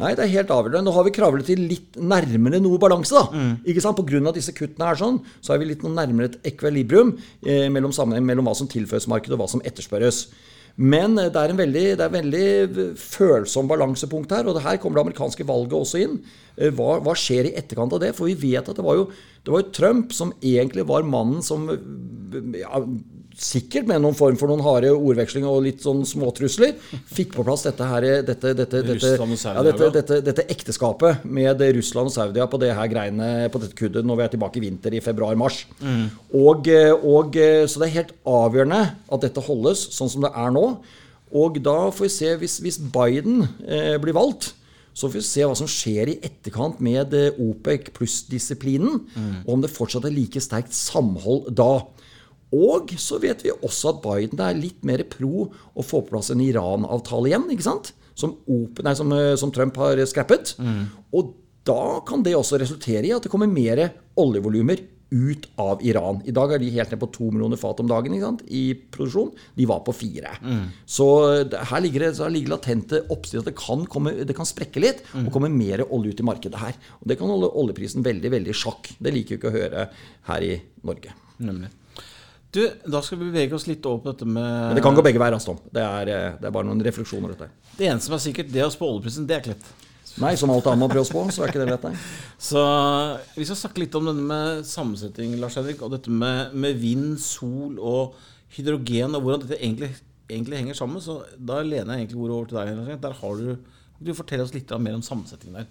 Nei, 0.00 0.14
det 0.16 0.24
er 0.24 0.32
helt 0.38 0.52
avgjørende. 0.54 0.86
Nå 0.86 0.94
har 0.96 1.06
vi 1.06 1.14
kravlet 1.14 1.50
til 1.50 1.66
litt 1.68 1.98
nærmere 2.00 2.62
noe 2.64 2.80
balanse. 2.80 3.12
da. 3.16 3.26
Mm. 3.28 3.52
Ikke 3.68 3.84
sant? 3.84 4.00
Av 4.00 4.36
disse 4.36 4.54
kuttene 4.56 4.88
er 4.88 5.00
sånn, 5.00 5.20
så 5.40 5.52
er 5.52 5.60
vi 5.60 5.68
litt 5.72 5.84
nærmere 5.84 6.30
et 6.30 6.52
ekvilibrium 6.52 7.14
eh, 7.44 7.68
mellom, 7.72 7.92
mellom 8.24 8.48
hva 8.48 8.56
som 8.56 8.70
tilføres 8.70 9.08
markedet 9.10 9.36
og 9.36 9.44
hva 9.44 9.50
som 9.52 9.64
etterspørres. 9.64 10.26
Men 10.76 11.18
eh, 11.20 11.30
det 11.32 11.40
er 11.40 11.52
en 11.52 11.60
veldig, 11.60 11.84
det 11.98 12.06
er 12.06 12.14
veldig 12.14 12.86
følsom 13.00 13.68
balansepunkt 13.70 14.32
her, 14.32 14.48
og 14.48 14.60
her 14.64 14.78
kommer 14.80 15.00
det 15.00 15.06
amerikanske 15.06 15.46
valget 15.48 15.76
også 15.78 16.02
inn. 16.04 16.18
Eh, 16.56 16.72
hva, 16.72 16.96
hva, 17.04 17.16
skjer 17.18 17.50
i 17.50 17.54
etterkant 17.60 17.96
av 17.96 18.02
det? 18.04 18.12
For 18.16 18.30
vi 18.30 18.36
vet 18.52 18.68
at 18.68 18.78
det 18.78 18.86
var 18.86 19.00
jo, 19.00 19.08
det 19.44 19.54
var 19.54 19.64
jo 19.64 19.74
Trump 19.76 20.16
som 20.16 20.32
egentlig 20.40 20.86
var 20.88 21.08
mannen 21.08 21.44
som 21.44 21.68
ja, 22.56 22.84
sikkert 23.42 23.88
med 23.90 24.02
noen 24.04 24.16
form 24.16 24.38
for 24.40 24.50
noen 24.50 24.62
harde 24.64 24.92
ordvekslinger 24.92 25.50
og 25.50 25.64
litt 25.66 25.82
sånn 25.84 26.04
småtrusler, 26.08 26.76
fikk 27.12 27.34
på 27.36 27.44
plass 27.46 27.66
dette 27.66 27.88
her, 27.88 28.06
dette, 28.28 28.54
dette, 28.58 28.82
dette, 29.92 30.20
dette 30.24 30.46
ekteskapet 30.52 31.26
med 31.26 31.62
Russland 31.76 32.10
og 32.10 32.14
Saudia 32.14 32.48
på 32.50 32.60
det 32.62 32.72
her 32.76 32.90
greiene, 32.92 33.28
på 33.52 33.62
dette 33.62 33.78
kuddet 33.78 34.06
når 34.06 34.20
vi 34.20 34.26
er 34.26 34.32
tilbake 34.36 34.60
i 34.60 34.64
vinter 34.64 34.96
i 34.96 35.02
februar-mars. 35.04 35.64
Mm. 35.82 36.08
Og, 36.38 36.72
og, 37.02 37.38
så 37.66 37.82
det 37.82 37.88
er 37.88 37.96
helt 37.98 38.16
avgjørende 38.28 38.82
at 39.12 39.26
dette 39.26 39.46
holdes 39.46 39.86
sånn 39.96 40.12
som 40.12 40.26
det 40.26 40.32
er 40.32 40.54
nå. 40.54 40.66
Og 41.32 41.56
da 41.64 41.76
får 41.90 42.06
vi 42.06 42.12
se, 42.12 42.34
hvis, 42.40 42.58
hvis 42.64 42.78
Biden 42.92 43.46
eh, 43.64 43.96
blir 44.00 44.16
valgt, 44.16 44.52
så 44.92 45.08
får 45.08 45.16
vi 45.16 45.24
se 45.24 45.46
hva 45.48 45.56
som 45.56 45.70
skjer 45.70 46.12
i 46.12 46.18
etterkant 46.20 46.80
med 46.84 47.14
OPEC 47.40 47.88
pluss-disiplinen, 47.96 49.00
mm. 49.08 49.34
og 49.46 49.54
om 49.56 49.64
det 49.64 49.72
fortsatt 49.72 50.04
er 50.08 50.14
like 50.14 50.42
sterkt 50.44 50.76
samhold 50.76 51.48
da. 51.56 51.72
Og 52.52 52.92
så 53.00 53.18
vet 53.22 53.44
vi 53.44 53.52
også 53.54 53.94
at 53.94 54.00
Biden 54.04 54.42
er 54.44 54.58
litt 54.58 54.82
mer 54.84 55.04
pro 55.08 55.48
å 55.48 55.84
få 55.84 56.02
på 56.02 56.12
plass 56.12 56.32
en 56.34 56.42
Iran-avtale 56.44 57.30
igjen. 57.32 57.48
ikke 57.54 57.68
sant? 57.68 57.92
Som, 58.14 58.36
Open, 58.44 58.84
nei, 58.84 58.96
som, 58.98 59.12
eh, 59.16 59.34
som 59.40 59.52
Trump 59.54 59.78
har 59.80 60.00
scrappet. 60.06 60.54
Mm. 60.60 60.82
Og 61.16 61.32
da 61.64 62.02
kan 62.06 62.24
det 62.26 62.34
også 62.36 62.60
resultere 62.60 63.06
i 63.08 63.14
at 63.14 63.24
det 63.24 63.32
kommer 63.32 63.48
mer 63.48 63.86
oljevolumer 64.20 64.82
ut 65.12 65.48
av 65.60 65.82
Iran. 65.84 66.22
I 66.24 66.32
dag 66.32 66.54
er 66.54 66.62
de 66.62 66.70
helt 66.72 66.92
ned 66.94 67.00
på 67.02 67.08
to 67.12 67.28
millioner 67.28 67.60
fat 67.60 67.80
om 67.82 67.88
dagen 67.88 68.16
i 68.48 68.62
produksjon. 68.94 69.32
De 69.58 69.66
var 69.68 69.82
på 69.84 69.92
fire. 69.94 70.32
Mm. 70.40 70.62
Så 70.88 71.06
her 71.52 71.84
ligger 71.84 72.06
det, 72.06 72.30
ligger 72.32 72.54
latente 72.54 73.02
oppstyr 73.12 73.42
at 73.42 73.50
det 73.50 73.56
kan, 73.60 73.84
komme, 73.92 74.14
det 74.24 74.36
kan 74.36 74.48
sprekke 74.48 74.80
litt 74.80 75.04
mm. 75.12 75.26
og 75.26 75.34
komme 75.34 75.52
mer 75.52 75.84
olje 75.84 76.14
ut 76.14 76.24
i 76.24 76.28
markedet 76.30 76.62
her. 76.62 76.80
Og 77.00 77.12
Det 77.12 77.18
kan 77.20 77.32
holde 77.32 77.52
oljeprisen 77.60 78.04
veldig 78.06 78.32
veldig 78.38 78.56
sjakk. 78.56 78.94
Det 78.98 79.12
liker 79.12 79.36
vi 79.36 79.40
ikke 79.42 79.52
å 79.52 79.58
høre 79.58 79.86
her 80.30 80.48
i 80.48 80.56
Norge. 80.88 81.12
Nemlig. 81.44 81.68
Du, 82.52 82.60
Da 82.84 83.00
skal 83.04 83.18
vi 83.20 83.30
bevege 83.30 83.56
oss 83.56 83.64
litt 83.68 83.84
over 83.88 84.02
på 84.02 84.12
dette 84.12 84.28
med 84.28 84.44
Men 84.44 84.76
Det 84.76 84.84
kan 84.84 84.96
gå 84.96 85.04
begge 85.04 85.20
veier, 85.22 85.38
Aston. 85.38 85.60
Det 85.72 85.82
er, 85.82 86.10
eh, 86.12 86.34
det 86.36 86.48
er 86.48 86.52
bare 86.54 86.68
noen 86.68 86.82
refleksjoner. 86.84 87.32
dette. 87.32 87.48
Det 87.78 87.88
eneste 87.88 88.10
som 88.10 88.18
er 88.18 88.22
sikkert, 88.26 88.52
det 88.52 88.66
å 88.66 88.72
spå 88.72 88.90
oljeprisen, 88.90 89.26
det 89.26 89.38
er 89.38 89.46
klett. 89.48 89.72
Nei, 90.20 90.34
som 90.36 90.50
alt 90.52 90.66
annet 90.68 90.82
man 90.82 90.90
prøver 90.92 91.06
å 91.06 91.08
spå, 91.08 91.22
så 91.32 91.44
er 91.44 91.52
ikke 91.52 91.62
det 91.62 91.70
lett. 91.70 91.86
Nei. 91.88 91.96
Så 92.50 92.60
Vi 93.36 93.46
skal 93.48 93.56
snakke 93.56 93.80
litt 93.80 93.94
om 93.96 94.10
denne 94.10 94.26
med 94.28 94.66
sammensetning, 94.68 95.38
Lars 95.40 95.56
Henrik, 95.56 95.80
og 95.80 95.94
dette 95.94 96.12
med, 96.12 96.52
med, 96.52 96.76
vind, 96.76 97.14
sol 97.22 97.78
og 97.80 98.18
hydrogen, 98.52 99.16
og 99.16 99.24
hvordan 99.24 99.46
dette 99.46 99.56
egentlig, 99.56 99.94
egentlig, 100.28 100.60
henger 100.60 100.76
sammen. 100.76 101.00
Så 101.00 101.22
da 101.38 101.62
lener 101.64 101.96
jeg 101.96 102.04
egentlig 102.04 102.20
ordet 102.20 102.36
over 102.36 102.50
til 102.50 102.60
deg. 102.60 103.00
Der 103.00 103.16
har 103.22 103.40
du, 103.40 103.78
du 104.04 104.12
forteller 104.18 104.44
oss 104.44 104.52
litt 104.52 104.76
mer 104.76 104.98
om 104.98 105.06
sammensetningen 105.06 105.62
der. 105.62 105.70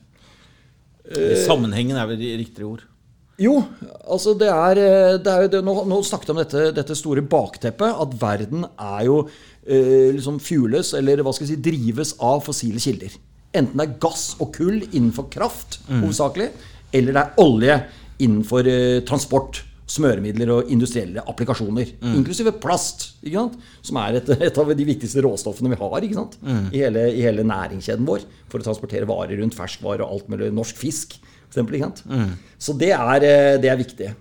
Uh, 1.02 1.38
Sammenhengen 1.46 1.98
er 1.98 2.10
vel 2.10 2.26
riktigere 2.42 2.74
ord. 2.74 2.88
Jo, 3.42 3.56
altså 4.06 4.36
det 4.38 4.50
er, 4.52 4.80
eh, 4.82 5.16
det 5.24 5.32
er 5.32 5.46
jo 5.46 5.52
det, 5.56 5.62
nå, 5.66 5.74
nå 5.90 5.98
snakket 6.06 6.30
vi 6.30 6.34
om 6.36 6.42
dette, 6.44 6.66
dette 6.78 6.98
store 6.98 7.24
bakteppet. 7.26 7.98
At 8.04 8.14
verden 8.22 8.68
er 8.76 9.08
jo 9.08 9.18
eh, 9.66 10.12
liksom 10.18 10.38
fueles, 10.44 10.94
eller 10.98 11.24
hva 11.26 11.34
skal 11.34 11.48
jeg 11.48 11.56
si, 11.56 11.64
drives 11.72 12.14
av 12.22 12.44
fossile 12.46 12.82
kilder. 12.84 13.18
Enten 13.58 13.82
det 13.82 13.88
er 13.88 13.98
gass 14.04 14.30
og 14.40 14.54
kull 14.56 14.78
innenfor 14.92 15.28
kraft, 15.34 15.82
hovedsakelig, 15.90 16.52
eller 16.96 17.18
det 17.18 17.24
er 17.26 17.42
olje 17.44 17.76
innenfor 18.22 18.70
eh, 18.70 19.02
transport, 19.08 19.64
smøremidler 19.92 20.54
og 20.54 20.70
industrielle 20.72 21.20
applikasjoner. 21.28 21.90
Inklusive 22.14 22.54
plast, 22.64 23.10
ikke 23.26 23.42
sant? 23.42 23.58
som 23.84 23.98
er 24.00 24.22
et, 24.22 24.30
et 24.48 24.60
av 24.62 24.70
de 24.78 24.86
viktigste 24.88 25.24
råstoffene 25.26 25.74
vi 25.74 25.80
har 25.82 26.06
ikke 26.08 26.16
sant? 26.16 26.38
I, 26.72 26.78
hele, 26.86 27.10
i 27.12 27.26
hele 27.26 27.44
næringskjeden 27.44 28.08
vår 28.08 28.24
for 28.48 28.62
å 28.62 28.68
transportere 28.70 29.10
varer 29.10 29.42
rundt 29.42 29.58
ferskvarer 29.58 30.06
og 30.06 30.14
alt 30.16 30.32
mulig 30.32 30.48
norsk 30.56 30.80
fisk. 30.80 31.18
Ikke 31.58 31.88
sant? 31.90 32.04
Så 32.62 32.76
det 32.78 32.92
er, 32.94 33.24
eh, 33.26 33.58
det 33.62 33.70
er 33.72 33.80
viktig. 33.80 34.12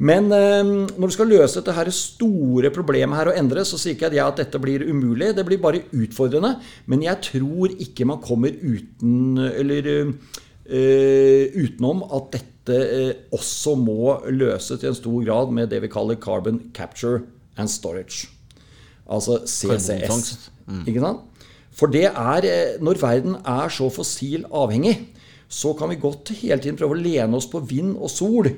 Men 0.00 0.30
eh, 0.32 0.64
når 0.64 1.10
du 1.10 1.12
skal 1.12 1.28
løse 1.28 1.60
dette 1.60 1.74
her 1.76 1.90
store 1.92 2.70
problemet 2.72 3.18
her 3.18 3.30
og 3.32 3.36
endre, 3.38 3.64
så 3.68 3.78
sier 3.78 3.94
ikke 3.94 4.12
jeg 4.14 4.24
at 4.24 4.40
dette 4.40 4.60
blir 4.62 4.86
umulig. 4.88 5.34
Det 5.36 5.44
blir 5.46 5.60
bare 5.60 5.84
utfordrende. 5.92 6.54
Men 6.86 7.04
jeg 7.04 7.20
tror 7.28 7.74
ikke 7.76 8.08
man 8.08 8.22
kommer 8.24 8.50
uten 8.50 9.38
Eller 9.38 9.90
eh, 9.90 11.52
utenom 11.52 12.04
at 12.08 12.32
dette 12.38 12.48
også 13.34 13.74
må 13.74 14.20
løses 14.30 14.82
i 14.84 14.86
en 14.86 14.94
stor 14.94 15.24
grad 15.24 15.50
med 15.52 15.70
det 15.72 15.80
vi 15.82 15.88
kaller 15.90 16.16
carbon 16.20 16.60
capture 16.72 17.24
and 17.58 17.68
storage. 17.68 18.28
Altså 19.10 19.40
CCS. 19.44 20.50
Mm. 20.66 20.84
Ikke 20.86 21.00
sant? 21.02 21.26
For 21.74 21.90
det 21.90 22.04
er 22.08 22.78
Når 22.82 23.00
verden 23.00 23.36
er 23.44 23.68
så 23.68 23.88
fossil 23.90 24.44
avhengig, 24.52 25.00
så 25.50 25.72
kan 25.74 25.90
vi 25.90 25.98
godt 26.00 26.30
hele 26.38 26.60
tiden 26.62 26.78
prøve 26.78 26.94
å 26.94 27.00
lene 27.00 27.38
oss 27.38 27.48
på 27.50 27.62
vind 27.66 27.96
og 27.98 28.12
sol. 28.12 28.50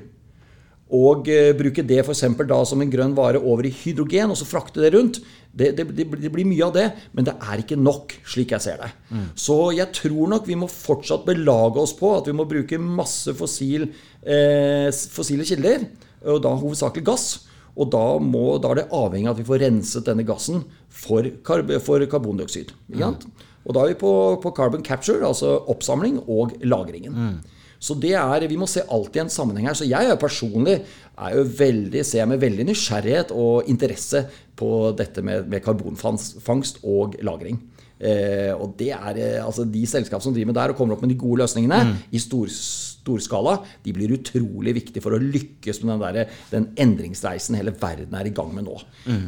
Og 0.93 1.29
eh, 1.31 1.55
bruke 1.57 1.81
det 1.89 2.03
for 2.05 2.45
da 2.45 2.59
som 2.69 2.81
en 2.83 2.91
grønn 2.91 3.15
vare 3.17 3.39
over 3.41 3.65
i 3.65 3.71
hydrogen, 3.73 4.29
og 4.29 4.37
så 4.37 4.45
frakte 4.45 4.83
det 4.83 4.91
rundt. 4.93 5.17
Det, 5.49 5.71
det, 5.77 5.87
det, 5.97 6.05
det 6.21 6.31
blir 6.33 6.45
mye 6.49 6.67
av 6.67 6.73
det, 6.75 6.85
men 7.17 7.25
det 7.25 7.33
er 7.41 7.63
ikke 7.63 7.79
nok, 7.79 8.13
slik 8.29 8.53
jeg 8.53 8.61
ser 8.61 8.83
det. 8.83 8.91
Så 9.37 9.57
jeg 9.73 9.89
tror 9.95 10.29
nok 10.35 10.45
vi 10.49 10.57
må 10.59 10.69
fortsatt 10.69 11.25
belage 11.25 11.81
oss 11.81 11.95
på 11.97 12.11
at 12.17 12.29
vi 12.29 12.35
må 12.37 12.45
bruke 12.49 12.77
masse 12.81 13.33
fossil, 13.37 13.87
eh, 14.21 14.91
fossile 15.13 15.47
kilder, 15.49 15.87
og 16.29 16.43
da 16.45 16.53
hovedsakelig 16.61 17.07
gass. 17.09 17.27
Og 17.73 17.89
da, 17.89 18.03
må, 18.21 18.59
da 18.61 18.69
er 18.69 18.83
det 18.83 18.89
avhengig 18.93 19.31
av 19.31 19.33
at 19.33 19.41
vi 19.41 19.47
får 19.47 19.63
renset 19.63 20.05
denne 20.05 20.25
gassen 20.27 20.61
for, 20.93 21.25
karb 21.45 21.73
for 21.81 22.05
karbondioksid. 22.05 22.69
Sant? 23.01 23.25
Og 23.65 23.75
da 23.75 23.83
er 23.83 23.93
vi 23.93 23.99
på, 23.99 24.13
på 24.43 24.51
carbon 24.55 24.83
capture, 24.83 25.23
altså 25.27 25.57
oppsamling, 25.71 26.19
og 26.27 26.55
lagringen. 26.61 27.39
Så 27.83 27.95
det 27.99 28.13
er, 28.15 28.47
Vi 28.47 28.55
må 28.55 28.67
se 28.67 28.81
alt 28.91 29.15
i 29.15 29.19
en 29.19 29.29
sammenheng 29.29 29.67
her. 29.67 29.75
Så 29.75 29.87
jeg 29.87 30.07
er 30.07 30.15
personlig 30.15 30.81
er 31.17 31.35
jo 31.35 31.43
veldig, 31.59 32.05
ser 32.05 32.23
jeg 32.23 32.31
med 32.31 32.41
veldig 32.41 32.65
nysgjerrighet 32.69 33.31
og 33.35 33.67
interesse 33.69 34.25
på 34.55 34.93
dette 34.97 35.21
med, 35.21 35.47
med 35.51 35.63
karbonfangst 35.63 36.79
og 36.83 37.17
lagring. 37.21 37.59
Eh, 37.99 38.51
og 38.55 38.73
det 38.79 38.89
er 38.91 39.19
eh, 39.21 39.45
altså 39.45 39.63
De 39.63 39.85
selskap 39.87 40.23
som 40.23 40.33
driver 40.33 40.49
med 40.51 40.57
der 40.57 40.73
og 40.73 40.79
kommer 40.79 40.95
opp 40.95 41.03
med 41.05 41.13
de 41.13 41.19
gode 41.19 41.43
løsningene 41.43 41.77
i 42.11 42.19
stor, 42.19 42.49
storskala, 43.03 43.57
de 43.83 43.93
blir 43.95 44.15
utrolig 44.15 44.75
viktige 44.79 45.03
for 45.03 45.15
å 45.15 45.21
lykkes 45.21 45.83
med 45.83 45.93
den, 45.93 46.03
der, 46.03 46.33
den 46.53 46.69
endringsreisen 46.79 47.59
hele 47.59 47.75
verden 47.75 48.15
er 48.17 48.29
i 48.29 48.33
gang 48.35 48.53
med 48.55 48.67
nå. 48.69 48.79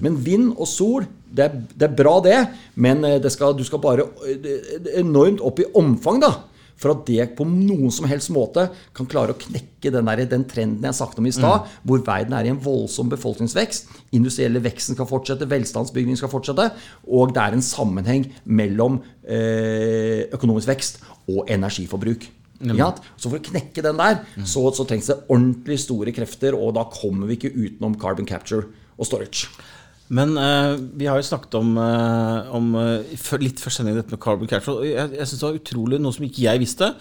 Men 0.04 0.18
vind 0.24 0.54
og 0.56 0.70
sol, 0.72 1.08
det 1.36 1.50
er, 1.50 1.62
det 1.76 1.90
er 1.90 1.96
bra 2.00 2.18
det, 2.24 2.42
men 2.80 3.04
eh, 3.04 3.20
det 3.22 3.34
skal, 3.34 3.56
du 3.58 3.66
skal 3.68 3.84
bare 3.84 4.08
eh, 4.30 4.52
er 4.80 5.00
enormt 5.04 5.44
opp 5.44 5.60
i 5.60 5.70
omfang, 5.76 6.22
da 6.24 6.34
for 6.80 6.92
at 6.92 7.06
det 7.08 7.26
på 7.38 7.46
noen 7.48 7.92
som 7.94 8.08
helst 8.10 8.32
måte 8.36 8.68
kan 8.96 9.08
klare 9.08 9.32
å 9.34 9.40
knekke 9.40 9.92
den, 9.94 10.10
der, 10.10 10.26
den 10.30 10.46
trenden 10.50 10.84
jeg 10.90 10.98
snakket 10.98 11.22
om 11.22 11.30
i 11.30 11.34
stad, 11.36 11.70
hvor 11.88 12.04
verden 12.06 12.36
er 12.36 12.48
i 12.48 12.52
en 12.52 12.62
voldsom 12.62 13.12
befolkningsvekst, 13.14 13.92
industrielle 14.18 14.60
veksten 14.64 14.98
skal 14.98 15.10
fortsette, 15.10 15.48
velstandsbyggingen 15.52 16.20
skal 16.20 16.32
fortsette, 16.34 16.70
og 17.08 17.36
det 17.36 17.44
er 17.44 17.56
en 17.56 17.66
sammenheng 17.66 18.28
mellom 18.44 19.00
eh, 19.24 20.28
økonomisk 20.36 20.74
vekst 20.74 21.00
og 21.32 21.46
energiforbruk. 21.52 22.28
Så 23.20 23.30
for 23.30 23.40
å 23.40 23.46
knekke 23.50 23.84
den 23.86 24.00
der, 24.00 24.22
så, 24.48 24.64
så 24.76 24.86
trengs 24.88 25.12
det 25.12 25.20
ordentlig 25.28 25.80
store 25.84 26.14
krefter, 26.16 26.58
og 26.58 26.76
da 26.78 26.86
kommer 26.94 27.28
vi 27.30 27.40
ikke 27.40 27.54
utenom 27.56 27.98
carbon 28.00 28.28
capture 28.30 28.70
og 28.96 29.10
storage. 29.10 29.50
Men 30.16 30.36
eh, 30.38 30.76
vi 31.02 31.08
har 31.10 31.18
jo 31.18 31.26
snakket 31.26 31.56
om, 31.58 31.76
eh, 31.82 32.52
om 32.56 32.76
eh, 32.78 33.16
litt 33.42 33.60
forskjellig 33.64 33.96
dette 33.98 34.14
med 34.14 34.22
carbon 34.22 34.50
capture. 34.50 34.86
Jeg, 34.86 35.16
jeg 35.18 35.28
synes 35.28 35.40
det 35.42 35.48
var 35.50 35.62
utrolig, 35.62 36.02
Noe 36.04 36.14
som 36.16 36.28
ikke 36.28 36.46
jeg 36.46 36.62
visste, 36.62 36.92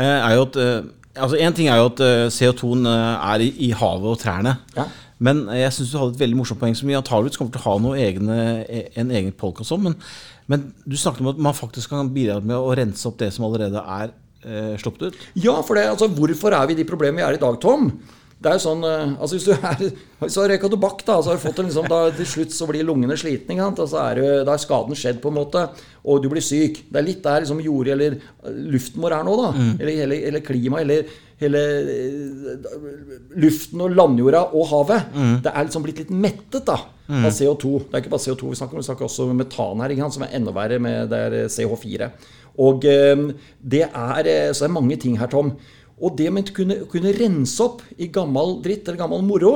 er 0.00 0.34
jo 0.36 0.44
at 0.46 0.58
altså 1.18 1.38
En 1.40 1.54
ting 1.56 1.68
er 1.70 1.80
jo 1.80 1.90
at 1.90 2.02
eh, 2.04 2.26
CO2-en 2.32 2.88
eh, 2.88 3.30
er 3.34 3.44
i, 3.44 3.50
i 3.68 3.70
havet 3.76 4.10
og 4.12 4.18
trærne. 4.20 4.56
Ja. 4.76 4.86
Men 5.20 5.42
jeg 5.52 5.72
syns 5.76 5.92
du 5.92 5.98
hadde 6.00 6.14
et 6.16 6.22
veldig 6.22 6.38
morsomt 6.38 6.60
poeng 6.62 6.76
som 6.76 6.88
vi 6.88 6.96
antageligvis 6.96 7.36
kommer 7.36 7.52
til 7.52 7.60
å 7.60 7.74
ha 7.76 7.96
egne, 8.00 8.36
e- 8.64 8.86
en 9.00 9.10
egen 9.12 9.34
polk 9.36 9.60
om. 9.66 9.82
Men, 9.84 9.96
men 10.48 10.70
du 10.88 10.96
snakket 10.96 11.24
om 11.24 11.32
at 11.34 11.42
man 11.50 11.56
faktisk 11.56 11.92
kan 11.92 12.12
bidra 12.14 12.38
med 12.40 12.56
å 12.56 12.72
rense 12.78 13.04
opp 13.08 13.18
det 13.20 13.28
som 13.34 13.44
allerede 13.48 13.82
er 13.82 14.14
eh, 14.44 14.72
sluppet 14.80 15.10
ut. 15.10 15.20
Ja, 15.40 15.58
for 15.66 15.78
det, 15.78 15.88
altså, 15.92 16.08
hvorfor 16.08 16.56
er 16.56 16.66
vi 16.70 16.78
i 16.78 16.80
de 16.82 16.88
problemene 16.88 17.22
vi 17.22 17.28
er 17.28 17.38
i 17.38 17.42
dag, 17.42 17.60
Tom? 17.62 17.92
Det 18.40 18.48
er 18.48 18.56
jo 18.56 18.62
sånn, 18.62 18.84
eh, 18.88 19.10
altså 19.20 19.36
Hvis 19.36 19.44
du 19.44 19.52
er, 19.52 19.80
hvis 20.22 20.36
du 20.36 20.40
har 20.40 20.48
røyka 20.48 20.68
tobakk, 20.72 21.02
da, 21.04 21.18
så 21.20 21.32
har 21.32 21.36
du 21.36 21.42
fått 21.44 21.58
en 21.60 21.66
liksom, 21.68 21.88
da, 21.92 21.98
til 22.16 22.28
slutt 22.28 22.54
så 22.56 22.68
blir 22.70 22.86
lungene 22.88 23.18
slitne. 23.20 23.58
Og 23.68 23.82
så 23.84 24.00
er 24.00 24.22
da 24.48 24.54
er 24.54 24.62
skaden 24.62 24.96
skjedd, 24.96 25.18
på 25.20 25.28
en 25.28 25.36
måte, 25.42 25.66
og 26.08 26.22
du 26.24 26.30
blir 26.32 26.44
syk. 26.44 26.86
Det 26.88 27.02
er 27.02 27.04
litt 27.10 27.20
der 27.26 27.44
liksom 27.44 27.60
jordet 27.60 27.96
eller 27.98 28.16
eh, 28.16 28.62
luften 28.72 29.04
vår 29.04 29.18
er 29.18 29.26
nå. 29.28 29.34
da, 29.42 29.50
Eller, 29.76 30.06
eller, 30.06 30.24
eller 30.30 30.46
klimaet, 30.46 30.86
eller 30.88 31.26
hele 31.40 31.60
eh, 31.92 32.64
luften 33.44 33.84
og 33.84 33.94
landjorda 33.96 34.42
og 34.56 34.66
havet. 34.72 35.14
Det 35.44 35.52
er 35.52 35.68
liksom 35.68 35.84
blitt 35.84 36.00
litt 36.02 36.12
mettet 36.12 36.64
da, 36.68 36.78
av 37.10 37.30
CO2. 37.34 37.76
Det 37.90 37.96
er 37.96 38.04
ikke 38.04 38.12
bare 38.16 38.24
CO2 38.24 38.50
vi 38.54 38.58
snakker 38.60 38.76
om, 38.76 38.80
vi 38.82 38.88
snakker 38.88 39.08
også 39.08 39.28
om 39.28 39.36
metan 39.40 39.84
her, 39.84 39.96
som 40.16 40.24
er 40.26 40.36
enda 40.40 40.52
verre 40.56 40.80
med 40.80 41.12
det 41.12 41.20
er 41.28 41.38
CH4. 41.52 42.10
Og 42.58 42.86
eh, 42.88 43.28
det 43.60 43.84
er, 43.88 44.24
eh, 44.26 44.48
så 44.52 44.64
det 44.64 44.70
er 44.70 44.78
mange 44.80 44.98
ting 45.00 45.18
her, 45.20 45.30
Tom. 45.30 45.54
Og 46.00 46.14
det 46.16 46.30
med 46.32 46.48
å 46.48 46.54
kunne, 46.56 46.76
kunne 46.88 47.12
rense 47.12 47.60
opp 47.60 47.82
i 48.00 48.08
gammel 48.08 48.54
dritt 48.64 48.86
eller 48.88 49.02
gammel 49.02 49.20
moro, 49.20 49.50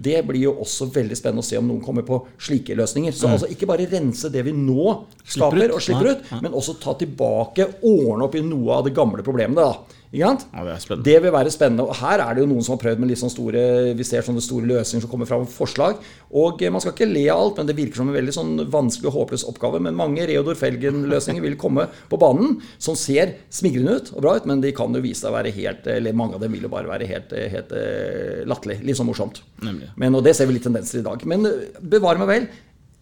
det 0.00 0.22
blir 0.24 0.46
jo 0.46 0.54
også 0.62 0.86
veldig 0.94 1.18
spennende 1.18 1.44
å 1.44 1.48
se 1.50 1.58
om 1.60 1.66
noen 1.68 1.82
kommer 1.84 2.06
på 2.08 2.22
slike 2.40 2.72
løsninger. 2.78 3.12
Så 3.12 3.28
altså 3.28 3.50
ikke 3.52 3.68
bare 3.68 3.84
rense 3.90 4.30
det 4.32 4.46
vi 4.46 4.54
nå 4.56 4.86
Slipper 4.86 5.34
skaper 5.34 5.66
ut. 5.66 5.74
og 5.76 5.84
slipper 5.84 6.08
ja. 6.08 6.14
ut, 6.14 6.30
men 6.46 6.56
også 6.56 6.78
ta 6.80 6.96
tilbake, 7.02 7.68
ordne 7.84 8.30
opp 8.30 8.38
i 8.40 8.44
noe 8.46 8.78
av 8.78 8.88
det 8.88 8.94
gamle 8.96 9.26
problemet. 9.26 9.60
da. 9.60 9.99
Ja, 10.10 10.32
det. 10.34 10.96
Det 11.06 11.16
vil 11.22 11.30
være 11.30 11.52
spennende. 11.54 11.84
Og 11.86 11.94
her 12.00 12.18
er 12.18 12.34
det 12.34 12.42
jo 12.42 12.48
noen 12.50 12.64
som 12.66 12.74
har 12.74 12.80
prøvd 12.82 13.02
med 13.02 13.12
litt 13.12 13.20
sånn 13.20 13.30
store 13.30 13.60
Vi 13.94 14.06
ser 14.06 14.24
sånne 14.26 14.42
store 14.42 14.66
løsninger 14.66 15.04
som 15.04 15.10
kommer 15.12 15.28
fram 15.28 15.44
forslag. 15.46 16.00
Og 16.34 16.62
eh, 16.64 16.72
man 16.72 16.82
skal 16.82 16.96
ikke 16.96 17.06
le 17.06 17.22
av 17.30 17.44
alt, 17.44 17.60
men 17.60 17.68
det 17.68 17.76
virker 17.78 18.00
som 18.00 18.10
en 18.10 18.16
veldig 18.16 18.34
sånn 18.34 18.64
vanskelig 18.74 19.06
og 19.12 19.16
håpløs 19.20 19.46
oppgave. 19.52 19.78
Men 19.86 19.98
mange 19.98 20.26
Reodor 20.26 20.58
Felgen-løsninger 20.58 21.44
vil 21.44 21.54
komme 21.60 21.86
på 22.10 22.18
banen 22.18 22.58
som 22.82 22.98
ser 22.98 23.36
smigrende 23.54 24.00
ut 24.00 24.10
og 24.16 24.24
bra 24.24 24.34
ut, 24.40 24.48
men 24.50 24.64
de 24.64 24.74
kan 24.74 24.98
jo 24.98 25.04
vise 25.04 25.22
seg 25.22 25.30
å 25.30 25.36
være 25.36 25.54
helt 25.54 25.86
Eller 25.90 26.16
mange 26.16 26.38
av 26.38 26.42
dem 26.42 26.56
vil 26.56 26.66
jo 26.66 26.72
bare 26.72 26.90
være 26.90 27.06
helt, 27.10 27.36
helt 27.54 27.70
eh, 27.78 28.42
latterlig. 28.50 28.80
Litt 28.88 28.98
sånn 28.98 29.10
morsomt. 29.12 29.44
Nemlig. 29.62 29.92
Men, 29.94 30.18
og 30.18 30.26
det 30.26 30.34
ser 30.34 30.50
vi 30.50 30.58
litt 30.58 30.66
tendenser 30.66 31.04
i 31.04 31.06
dag. 31.06 31.22
Men 31.30 31.46
eh, 31.46 31.78
bevare 31.94 32.18
meg 32.24 32.32
vel. 32.34 32.50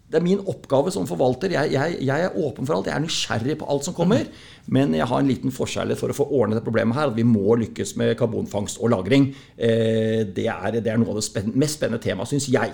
Det 0.08 0.16
er 0.16 0.24
min 0.24 0.40
oppgave 0.48 0.92
som 0.94 1.06
forvalter. 1.08 1.52
Jeg, 1.52 1.72
jeg, 1.74 1.98
jeg 2.08 2.24
er 2.24 2.36
åpen 2.40 2.64
for 2.64 2.78
alt. 2.78 2.88
Jeg 2.88 2.96
er 2.96 3.04
nysgjerrig 3.04 3.58
på 3.60 3.68
alt 3.68 3.84
som 3.84 3.96
kommer. 3.96 4.24
Men 4.72 4.94
jeg 4.96 5.08
har 5.08 5.20
en 5.20 5.28
liten 5.28 5.52
forskjell 5.52 5.92
for 6.00 6.12
å 6.12 6.16
få 6.16 6.28
ordnet 6.40 6.60
det 6.60 6.64
problemet 6.64 6.96
her. 6.96 7.12
At 7.12 7.18
vi 7.18 7.26
må 7.28 7.58
lykkes 7.60 7.94
med 8.00 8.14
karbonfangst 8.20 8.80
og 8.80 8.94
-lagring. 8.94 9.30
Eh, 9.56 10.24
det, 10.24 10.48
er, 10.48 10.80
det 10.80 10.92
er 10.92 11.00
noe 11.00 11.12
av 11.12 11.20
det 11.20 11.28
spenn 11.28 11.52
mest 11.54 11.76
spennende 11.76 12.00
temaet, 12.02 12.32
syns 12.32 12.48
jeg. 12.48 12.72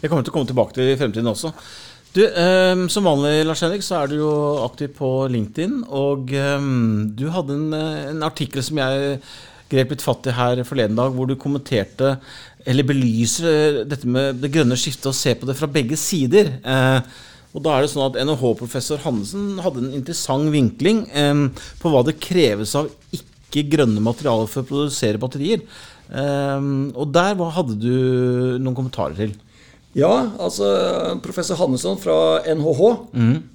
Det 0.00 0.08
kommer 0.10 0.22
til 0.22 0.32
å 0.32 0.36
komme 0.38 0.50
tilbake 0.50 0.76
til 0.76 0.92
i 0.92 0.98
fremtiden 0.98 1.30
også. 1.30 1.52
Du, 2.12 2.24
eh, 2.26 2.86
Som 2.88 3.06
vanlig 3.06 3.44
Lars 3.46 3.62
Henrik, 3.62 3.82
så 3.86 4.02
er 4.02 4.10
du 4.10 4.16
jo 4.18 4.32
aktiv 4.64 4.90
på 4.96 5.28
LinkedIn. 5.30 5.84
Og 5.88 6.32
eh, 6.34 6.58
du 7.14 7.28
hadde 7.30 7.54
en, 7.54 7.72
eh, 7.72 8.10
en 8.10 8.22
artikkel 8.26 8.62
som 8.66 8.78
jeg 8.82 9.20
grep 9.70 9.94
litt 9.94 10.04
fatt 10.04 10.28
i 10.28 10.36
her 10.36 10.62
forleden 10.66 10.98
dag, 10.98 11.14
hvor 11.14 11.28
du 11.28 11.36
kommenterte, 11.38 12.16
eller 12.68 12.86
belyser 12.86 13.48
eh, 13.50 13.80
dette 13.88 14.08
med 14.10 14.40
det 14.42 14.52
grønne 14.54 14.78
skiftet 14.78 15.10
og 15.12 15.16
ser 15.16 15.38
på 15.40 15.48
det 15.48 15.56
fra 15.58 15.70
begge 15.70 15.98
sider. 16.00 16.52
Eh, 16.60 17.26
og 17.50 17.64
da 17.64 17.74
er 17.74 17.84
det 17.84 17.90
sånn 17.90 18.06
at 18.06 18.18
NHH-professor 18.22 19.00
Hansen 19.02 19.58
hadde 19.62 19.82
en 19.82 19.94
interessant 19.98 20.50
vinkling 20.54 21.04
eh, 21.10 21.46
på 21.80 21.92
hva 21.92 22.04
det 22.06 22.20
kreves 22.22 22.76
av 22.78 22.90
ikke-grønne 23.16 24.02
materialer 24.04 24.50
for 24.50 24.62
å 24.62 24.70
produsere 24.70 25.20
batterier. 25.22 25.64
Eh, 26.10 26.66
og 26.94 27.14
der 27.14 27.38
hva 27.38 27.50
hadde 27.56 27.78
du 27.80 27.94
noen 28.60 28.76
kommentarer 28.76 29.18
til. 29.18 29.34
Ja, 29.98 30.30
altså 30.38 30.68
professor 31.24 31.58
Hannesson 31.58 31.98
fra 31.98 32.44
NHH. 32.46 32.82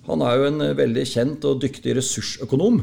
Han 0.10 0.24
er 0.27 0.36
jo 0.36 0.48
en 0.50 0.63
veldig 0.75 1.05
kjent 1.07 1.45
og 1.48 1.62
dyktig 1.63 1.95
ressursøkonom. 1.95 2.81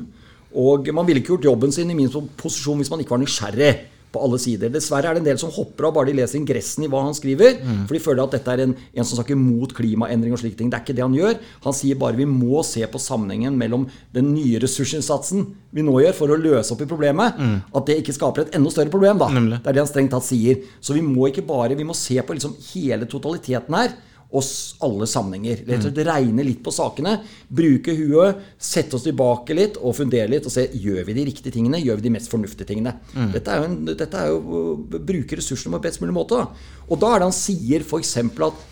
Og 0.58 0.88
man 0.94 1.06
ville 1.08 1.22
ikke 1.22 1.34
gjort 1.36 1.48
jobben 1.52 1.72
sin 1.72 1.90
i 1.90 1.96
min 1.96 2.12
posisjon 2.36 2.78
hvis 2.82 2.90
man 2.92 3.00
ikke 3.00 3.16
var 3.16 3.22
nysgjerrig 3.24 3.72
på 4.12 4.20
alle 4.20 4.36
sider. 4.36 4.68
Dessverre 4.68 5.08
er 5.08 5.16
det 5.16 5.22
en 5.22 5.28
del 5.30 5.38
som 5.40 5.48
hopper 5.54 5.86
av 5.88 5.94
bare 5.96 6.10
de 6.10 6.18
leser 6.18 6.36
ingressen 6.36 6.84
i 6.84 6.88
hva 6.92 7.00
han 7.06 7.14
skriver. 7.16 7.54
For 7.88 7.96
de 7.96 8.00
føler 8.04 8.20
at 8.20 8.34
dette 8.36 8.52
er 8.52 8.60
en, 8.66 8.74
en 8.76 9.06
som 9.08 9.16
snakker 9.16 9.38
mot 9.40 9.72
klimaendring 9.72 10.34
og 10.36 10.42
slike 10.42 10.58
ting. 10.58 10.68
Det 10.68 10.76
er 10.76 10.84
ikke 10.84 10.96
det 10.98 11.06
han 11.06 11.16
gjør. 11.16 11.38
Han 11.64 11.72
sier 11.78 11.96
bare 11.96 12.18
vi 12.20 12.26
må 12.28 12.60
se 12.68 12.84
på 12.92 13.00
sammenhengen 13.00 13.56
mellom 13.56 13.86
den 14.12 14.34
nye 14.34 14.60
ressursinnsatsen 14.60 15.46
vi 15.72 15.80
nå 15.86 15.96
gjør 16.04 16.12
for 16.18 16.28
å 16.28 16.36
løse 16.36 16.74
opp 16.76 16.84
i 16.84 16.90
problemet, 16.90 17.40
at 17.72 17.88
det 17.88 18.02
ikke 18.02 18.12
skaper 18.18 18.44
et 18.44 18.54
enda 18.60 18.68
større 18.74 18.92
problem. 18.92 19.16
da. 19.24 19.30
Nemlig. 19.32 19.62
Det 19.64 19.72
er 19.72 19.78
det 19.78 19.84
han 19.86 19.88
strengt 19.94 20.12
tatt 20.12 20.28
sier. 20.28 20.60
Så 20.84 20.92
vi 20.92 21.00
må 21.00 21.32
ikke 21.32 21.46
bare, 21.48 21.72
vi 21.80 21.88
må 21.88 21.96
se 21.96 22.20
på 22.20 22.36
liksom 22.36 22.52
hele 22.74 23.08
totaliteten 23.08 23.80
her. 23.80 23.96
Og 24.32 24.46
alle 24.86 25.06
sammenhenger. 25.10 25.62
Rett 25.68 25.82
og 25.82 25.90
slett 25.90 26.06
regne 26.08 26.46
litt 26.46 26.62
på 26.64 26.72
sakene. 26.72 27.18
Bruke 27.52 27.92
huet, 27.98 28.42
sette 28.56 28.96
oss 28.96 29.04
tilbake 29.04 29.56
litt 29.56 29.76
og 29.76 29.96
fundere 29.98 30.30
litt 30.32 30.48
og 30.48 30.54
se 30.54 30.66
gjør 30.72 31.04
vi 31.08 31.16
de 31.18 31.26
riktige 31.28 31.52
tingene. 31.54 31.82
Gjør 31.82 32.00
vi 32.00 32.08
de 32.08 32.14
mest 32.16 32.32
fornuftige 32.32 32.70
tingene. 32.72 32.96
Dette 33.34 33.52
er 33.52 33.60
jo, 33.60 33.68
en, 33.68 33.78
dette 33.92 34.08
er 34.18 34.32
jo 34.32 34.40
å 34.40 34.62
bruke 35.12 35.36
ressursene 35.38 35.76
på 35.76 35.84
best 35.84 36.00
mulig 36.02 36.16
måte. 36.16 36.40
Da. 36.40 36.82
Og 36.88 37.00
da 37.02 37.12
er 37.12 37.22
det 37.22 37.28
han 37.28 37.36
sier 37.36 37.84
f.eks. 37.84 38.16
at 38.48 38.68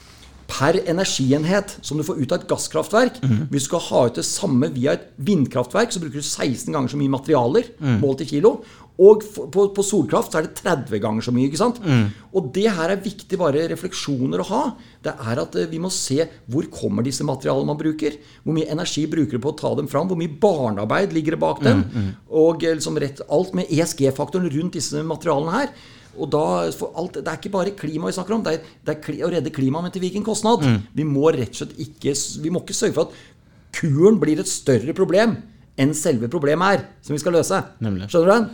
per 0.50 0.80
energienhet 0.90 1.76
som 1.86 1.96
du 2.00 2.04
får 2.06 2.18
ut 2.24 2.32
av 2.34 2.40
et 2.42 2.48
gasskraftverk 2.50 3.20
Hvis 3.50 3.64
du 3.64 3.68
skal 3.70 3.86
ha 3.86 4.04
ut 4.10 4.18
det 4.18 4.26
samme 4.26 4.68
via 4.74 4.92
et 4.98 5.08
vindkraftverk, 5.22 5.92
så 5.94 6.02
bruker 6.02 6.18
du 6.20 6.26
16 6.26 6.72
ganger 6.74 6.90
så 6.90 6.98
mye 7.00 7.14
materialer 7.16 7.70
målt 8.02 8.20
i 8.26 8.30
kilo. 8.34 8.56
Og 9.00 9.22
på, 9.24 9.62
på 9.72 9.82
solkraft 9.86 10.34
så 10.34 10.40
er 10.42 10.44
det 10.48 10.58
30 10.60 10.98
ganger 11.00 11.24
så 11.24 11.32
mye. 11.32 11.46
ikke 11.48 11.56
sant? 11.62 11.78
Og 12.36 12.50
det 12.52 12.66
her 12.76 12.90
er 12.92 13.00
viktig 13.00 13.38
bare 13.40 13.62
refleksjoner 13.70 14.42
å 14.42 14.48
ha. 14.50 14.62
Det 15.00 15.14
er 15.14 15.40
at 15.40 15.56
eh, 15.56 15.70
vi 15.70 15.78
må 15.80 15.88
se 15.94 16.26
hvor 16.52 16.66
kommer 16.68 17.06
disse 17.06 17.24
materialene 17.24 17.70
man 17.70 17.78
bruker. 17.80 18.18
Hvor 18.44 18.52
mye 18.58 18.68
energi 18.68 19.06
bruker 19.08 19.38
du 19.38 19.44
på 19.46 19.54
å 19.54 19.56
ta 19.56 19.70
dem 19.78 19.88
fram? 19.88 20.10
Hvor 20.10 20.20
mye 20.20 20.34
barnearbeid 20.42 21.14
ligger 21.16 21.38
det 21.38 21.40
bak 21.46 21.62
dem? 21.64 21.80
Og 22.28 22.60
eh, 22.68 22.76
liksom 22.76 22.98
rett, 23.00 23.22
alt 23.32 23.54
med 23.56 23.72
ESG-faktoren 23.72 24.50
rundt 24.52 24.76
disse 24.76 25.00
materialene 25.06 25.56
her. 25.56 25.72
Og 26.20 26.30
da, 26.32 26.44
for 26.76 26.92
alt, 27.00 27.18
Det 27.20 27.28
er 27.28 27.38
ikke 27.40 27.52
bare 27.54 27.74
klima 27.76 28.10
vi 28.10 28.16
snakker 28.16 28.36
om, 28.36 28.42
det 28.44 28.58
er, 28.58 28.72
det 28.86 28.96
er 28.96 29.24
å 29.24 29.32
redde 29.32 29.52
klimaet, 29.54 29.86
men 29.86 29.94
til 29.94 30.04
hvilken 30.04 30.26
kostnad? 30.26 30.66
Vi 30.96 31.06
må 31.08 31.30
rett 31.32 31.54
og 31.54 31.62
slett 31.62 31.78
ikke 31.80 32.14
Vi 32.44 32.52
må 32.52 32.62
ikke 32.64 32.76
sørge 32.76 32.96
for 32.98 33.08
at 33.08 33.14
kuren 33.80 34.18
blir 34.20 34.42
et 34.42 34.50
større 34.50 34.92
problem 34.96 35.38
enn 35.80 35.94
selve 35.96 36.28
problemet 36.28 36.76
er, 36.76 36.82
som 37.00 37.14
vi 37.14 37.20
skal 37.22 37.38
løse. 37.38 37.56
Nemlig. 37.80 38.10
Skjønner 38.10 38.28
du 38.28 38.34
den? 38.34 38.48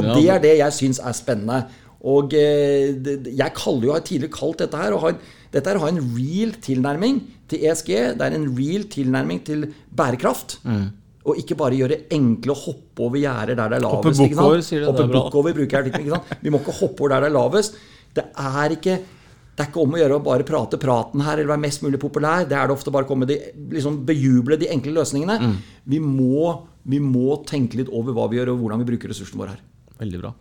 Og 0.00 0.08
det 0.16 0.28
er 0.32 0.42
det 0.42 0.54
jeg 0.58 0.74
syns 0.74 1.00
er 1.02 1.14
spennende. 1.14 1.60
Og 2.04 2.34
eh, 2.36 2.98
jeg 3.30 3.54
kaller 3.56 3.88
jo, 3.88 3.94
har 3.94 4.04
tidligere 4.04 4.34
kalt 4.34 4.60
dette 4.60 4.80
her 4.80 4.96
å 4.96 5.00
ha 5.04 5.12
en, 5.14 5.20
dette 5.54 5.70
er 5.70 5.78
å 5.78 5.84
ha 5.84 5.92
en 5.92 6.02
real 6.16 6.52
tilnærming 6.64 7.22
til 7.50 7.64
ESG. 7.64 7.92
Det 8.18 8.26
er 8.26 8.36
en 8.36 8.48
real 8.58 8.84
tilnærming 8.92 9.40
til 9.46 9.68
bærekraft. 9.94 10.58
Mm. 10.66 10.88
Og 11.24 11.40
ikke 11.40 11.56
bare 11.56 11.78
gjøre 11.78 12.02
enkle 12.12 12.52
å 12.52 12.60
hoppe 12.66 13.04
over 13.06 13.20
gjerder 13.20 13.56
der 13.56 13.72
det 13.72 13.78
er 13.78 13.84
lavest. 13.86 14.04
Hoppe 14.04 14.28
bukkover, 14.34 14.62
sier 14.64 14.82
det 14.82 14.88
Hoppe 14.90 15.04
er 15.06 15.12
bra. 15.14 15.22
over, 15.40 15.56
bruker 15.56 15.78
jeg 15.78 15.92
ikke 15.92 16.10
sant? 16.12 16.32
Vi 16.44 16.52
må 16.52 16.60
ikke 16.60 16.78
hoppe 16.82 17.04
over 17.04 17.14
der 17.14 17.24
det 17.24 17.30
er 17.30 17.36
lavest. 17.38 17.78
Det 18.14 18.24
er 18.44 18.76
ikke 18.76 18.98
det 19.54 19.62
er 19.62 19.68
ikke 19.70 19.82
om 19.84 19.92
å 19.94 19.98
gjøre 20.00 20.16
å 20.18 20.22
bare 20.24 20.44
prate 20.46 20.78
praten 20.82 21.22
her 21.22 21.38
eller 21.38 21.52
være 21.52 21.62
mest 21.62 21.84
mulig 21.84 22.00
populær. 22.02 22.42
Det 22.50 22.56
er 22.58 22.66
det 22.66 22.74
ofte 22.74 22.90
bare 22.94 23.06
å 23.06 23.10
komme 23.10 23.28
de, 23.30 23.36
liksom 23.70 24.00
bejuble 24.06 24.58
de 24.58 24.66
enkle 24.74 24.96
løsningene. 24.96 25.36
Mm. 25.38 25.52
Vi, 25.92 26.00
må, 26.02 26.48
vi 26.90 26.98
må 26.98 27.36
tenke 27.46 27.78
litt 27.78 27.92
over 27.94 28.16
hva 28.16 28.26
vi 28.32 28.40
gjør, 28.40 28.50
og 28.56 28.64
hvordan 28.64 28.82
vi 28.82 28.88
bruker 28.88 29.14
ressursene 29.14 29.38
våre 29.38 29.54
her. 29.54 29.62
Veldig 30.00 30.20
bra. 30.24 30.32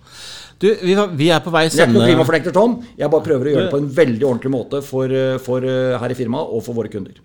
Du, 0.58 0.66
vi, 0.82 0.96
vi 1.20 1.28
er 1.30 1.44
på 1.46 1.54
vei 1.54 1.68
Jeg 1.68 1.76
er 1.76 1.86
ikke 1.86 1.94
noen 1.94 2.10
klimafornekter, 2.10 2.56
Tom. 2.58 2.80
Jeg 2.98 3.14
bare 3.14 3.28
prøver 3.28 3.52
å 3.52 3.54
gjøre 3.54 3.68
det 3.68 3.76
på 3.76 3.82
en 3.84 3.92
veldig 4.02 4.28
ordentlig 4.32 4.54
måte 4.56 4.82
for, 4.88 5.14
eh, 5.14 5.38
for 5.46 5.70
eh, 5.70 5.94
her 6.02 6.16
i 6.16 6.18
firmaet 6.18 6.58
og 6.58 6.66
for 6.66 6.80
våre 6.80 6.90
kunder. 6.94 7.22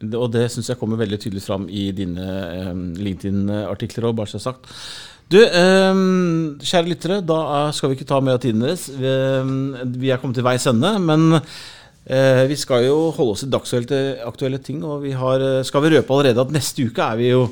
Og 0.00 0.30
det 0.32 0.46
syns 0.52 0.70
jeg 0.72 0.80
kommer 0.80 1.00
veldig 1.00 1.18
tydelig 1.20 1.44
fram 1.44 1.66
i 1.68 1.90
dine 1.92 2.24
eh, 2.24 2.74
LinkedIn-artikler 3.04 4.08
òg, 4.08 4.16
bare 4.20 4.32
så 4.32 4.40
sagt. 4.40 4.70
Du, 5.30 5.38
eh, 5.38 5.98
kjære 6.66 6.90
lyttere, 6.90 7.20
da 7.22 7.70
skal 7.76 7.92
vi 7.92 7.98
ikke 7.98 8.08
ta 8.08 8.18
mer 8.24 8.38
av 8.38 8.42
tiden 8.42 8.64
deres. 8.64 8.88
Vi, 8.90 9.06
eh, 9.06 10.14
er 10.14 10.18
kommet 10.18 10.34
til 10.34 10.46
veis 10.46 10.66
ende, 10.66 10.90
men 10.98 11.36
eh, 11.36 12.46
vi 12.50 12.56
skal 12.58 12.82
jo 12.88 13.12
holde 13.14 13.36
oss 13.36 13.44
til 13.44 13.52
dagsaktuelle 13.52 14.26
aktuelle 14.26 14.58
ting. 14.58 14.82
Og 14.82 15.04
vi 15.04 15.12
har, 15.12 15.62
skal 15.62 15.84
vi 15.84 15.92
røpe 15.94 16.10
allerede 16.10 16.42
at 16.42 16.50
neste 16.50 16.88
uke 16.88 17.04
er 17.04 17.20
vi 17.20 17.30
jo 17.30 17.44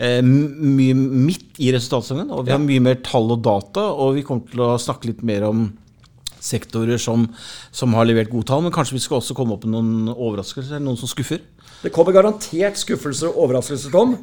mye 0.00 0.94
midt 0.96 1.58
i 1.60 1.74
resultatsesongen. 1.74 2.30
Og 2.32 2.46
vi 2.46 2.54
har 2.54 2.62
mye 2.62 2.80
mer 2.80 3.02
tall 3.04 3.34
og 3.34 3.42
data, 3.44 3.90
og 3.92 4.14
vi 4.16 4.24
kommer 4.24 4.48
til 4.48 4.64
å 4.64 4.78
snakke 4.80 5.10
litt 5.10 5.20
mer 5.26 5.44
om 5.50 5.66
sektorer 6.40 7.00
som, 7.00 7.26
som 7.72 7.94
har 7.96 8.08
levert 8.08 8.32
gode 8.32 8.48
tall. 8.50 8.64
Men 8.64 8.74
kanskje 8.74 8.96
vi 8.96 9.04
skal 9.04 9.20
også 9.20 9.36
komme 9.38 9.56
opp 9.56 9.66
med 9.66 9.76
noen 9.76 10.12
overraskelser, 10.14 10.82
noen 10.82 10.98
som 11.00 11.10
skuffer. 11.10 11.42
Det 11.80 11.92
kommer 11.94 12.16
garantert 12.16 12.80
skuffelser 12.80 13.30
og 13.30 13.46
overraskelser, 13.46 13.92
Tom. 13.94 14.16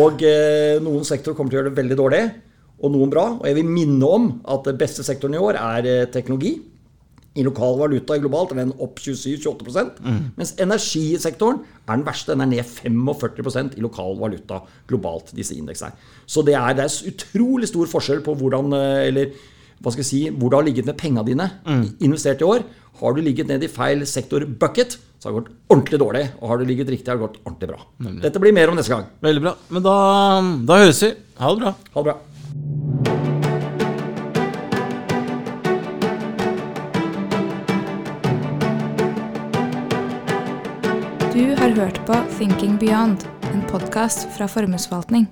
Og 0.00 0.24
eh, 0.26 0.80
noen 0.84 1.06
sektorer 1.08 1.36
kommer 1.36 1.52
til 1.52 1.60
å 1.60 1.62
gjøre 1.62 1.72
det 1.72 1.80
veldig 1.80 2.00
dårlig, 2.00 2.24
og 2.78 2.92
noen 2.94 3.12
bra. 3.12 3.28
Og 3.38 3.46
jeg 3.48 3.58
vil 3.60 3.70
minne 3.70 4.10
om 4.18 4.32
at 4.48 4.66
den 4.68 4.80
beste 4.80 5.06
sektoren 5.06 5.38
i 5.38 5.40
år 5.42 5.60
er 5.60 5.88
eh, 5.88 6.08
teknologi. 6.12 6.58
I 7.38 7.44
lokal 7.46 7.76
valuta 7.78 8.16
globalt 8.18 8.50
er 8.50 8.64
den 8.64 8.72
opp 8.82 8.98
27-28% 8.98 9.98
Mens 10.34 10.56
energisektoren 10.58 11.60
er 11.84 11.92
den 11.92 12.06
verste. 12.06 12.34
Den 12.34 12.42
er 12.42 12.50
ned 12.50 12.66
45% 12.66 13.76
i 13.78 13.84
lokal 13.84 14.16
valuta 14.18 14.62
globalt, 14.90 15.30
disse 15.36 15.54
indeksene. 15.54 15.94
Så 16.26 16.42
det 16.42 16.56
er, 16.58 16.74
det 16.74 16.88
er 16.88 17.12
utrolig 17.12 17.70
stor 17.70 17.90
forskjell 17.92 18.24
på 18.26 18.34
hvordan 18.40 18.74
eh, 18.74 19.04
eller 19.12 19.38
hva 19.78 19.92
skal 19.94 20.02
jeg 20.02 20.10
si, 20.10 20.20
hvor 20.34 20.50
det 20.50 20.58
har 20.58 20.66
ligget 20.66 20.88
med 20.88 20.96
penga 20.98 21.22
dine 21.26 21.50
investert 22.02 22.42
i 22.42 22.48
år. 22.48 22.64
Har 22.98 23.14
du 23.14 23.20
ligget 23.22 23.46
ned 23.46 23.62
i 23.62 23.70
feil 23.70 24.02
sektor-bucket, 24.06 24.96
så 25.18 25.28
har 25.28 25.36
det 25.36 25.38
gått 25.44 25.52
ordentlig 25.70 26.00
dårlig. 26.02 26.24
Og 26.40 26.50
har 26.50 26.58
du 26.58 26.64
ligget 26.66 26.90
riktig, 26.90 27.06
har 27.12 27.20
det 27.20 27.26
gått 27.28 27.38
ordentlig 27.44 27.70
bra. 27.70 27.78
Dette 28.24 28.42
blir 28.42 28.56
mer 28.56 28.72
om 28.72 28.78
neste 28.78 28.90
gang. 28.94 29.06
Veldig 29.22 29.44
bra. 29.46 29.54
Men 29.70 29.86
da, 29.86 29.94
da 30.66 30.82
høres 30.82 31.02
vi. 31.06 31.12
Ha 31.38 31.54
det 31.54 31.62
bra. 31.62 31.74
Ha 31.94 32.02
det 32.02 32.10
bra. 32.10 32.18
Du 41.38 41.44
har 41.54 41.70
hørt 41.78 42.02
på 42.06 42.18
Thinking 42.34 42.78
Beyond, 42.82 43.28
en 43.54 43.62
podkast 43.70 44.26
fra 44.34 44.50
Formuesforvaltning. 44.50 45.28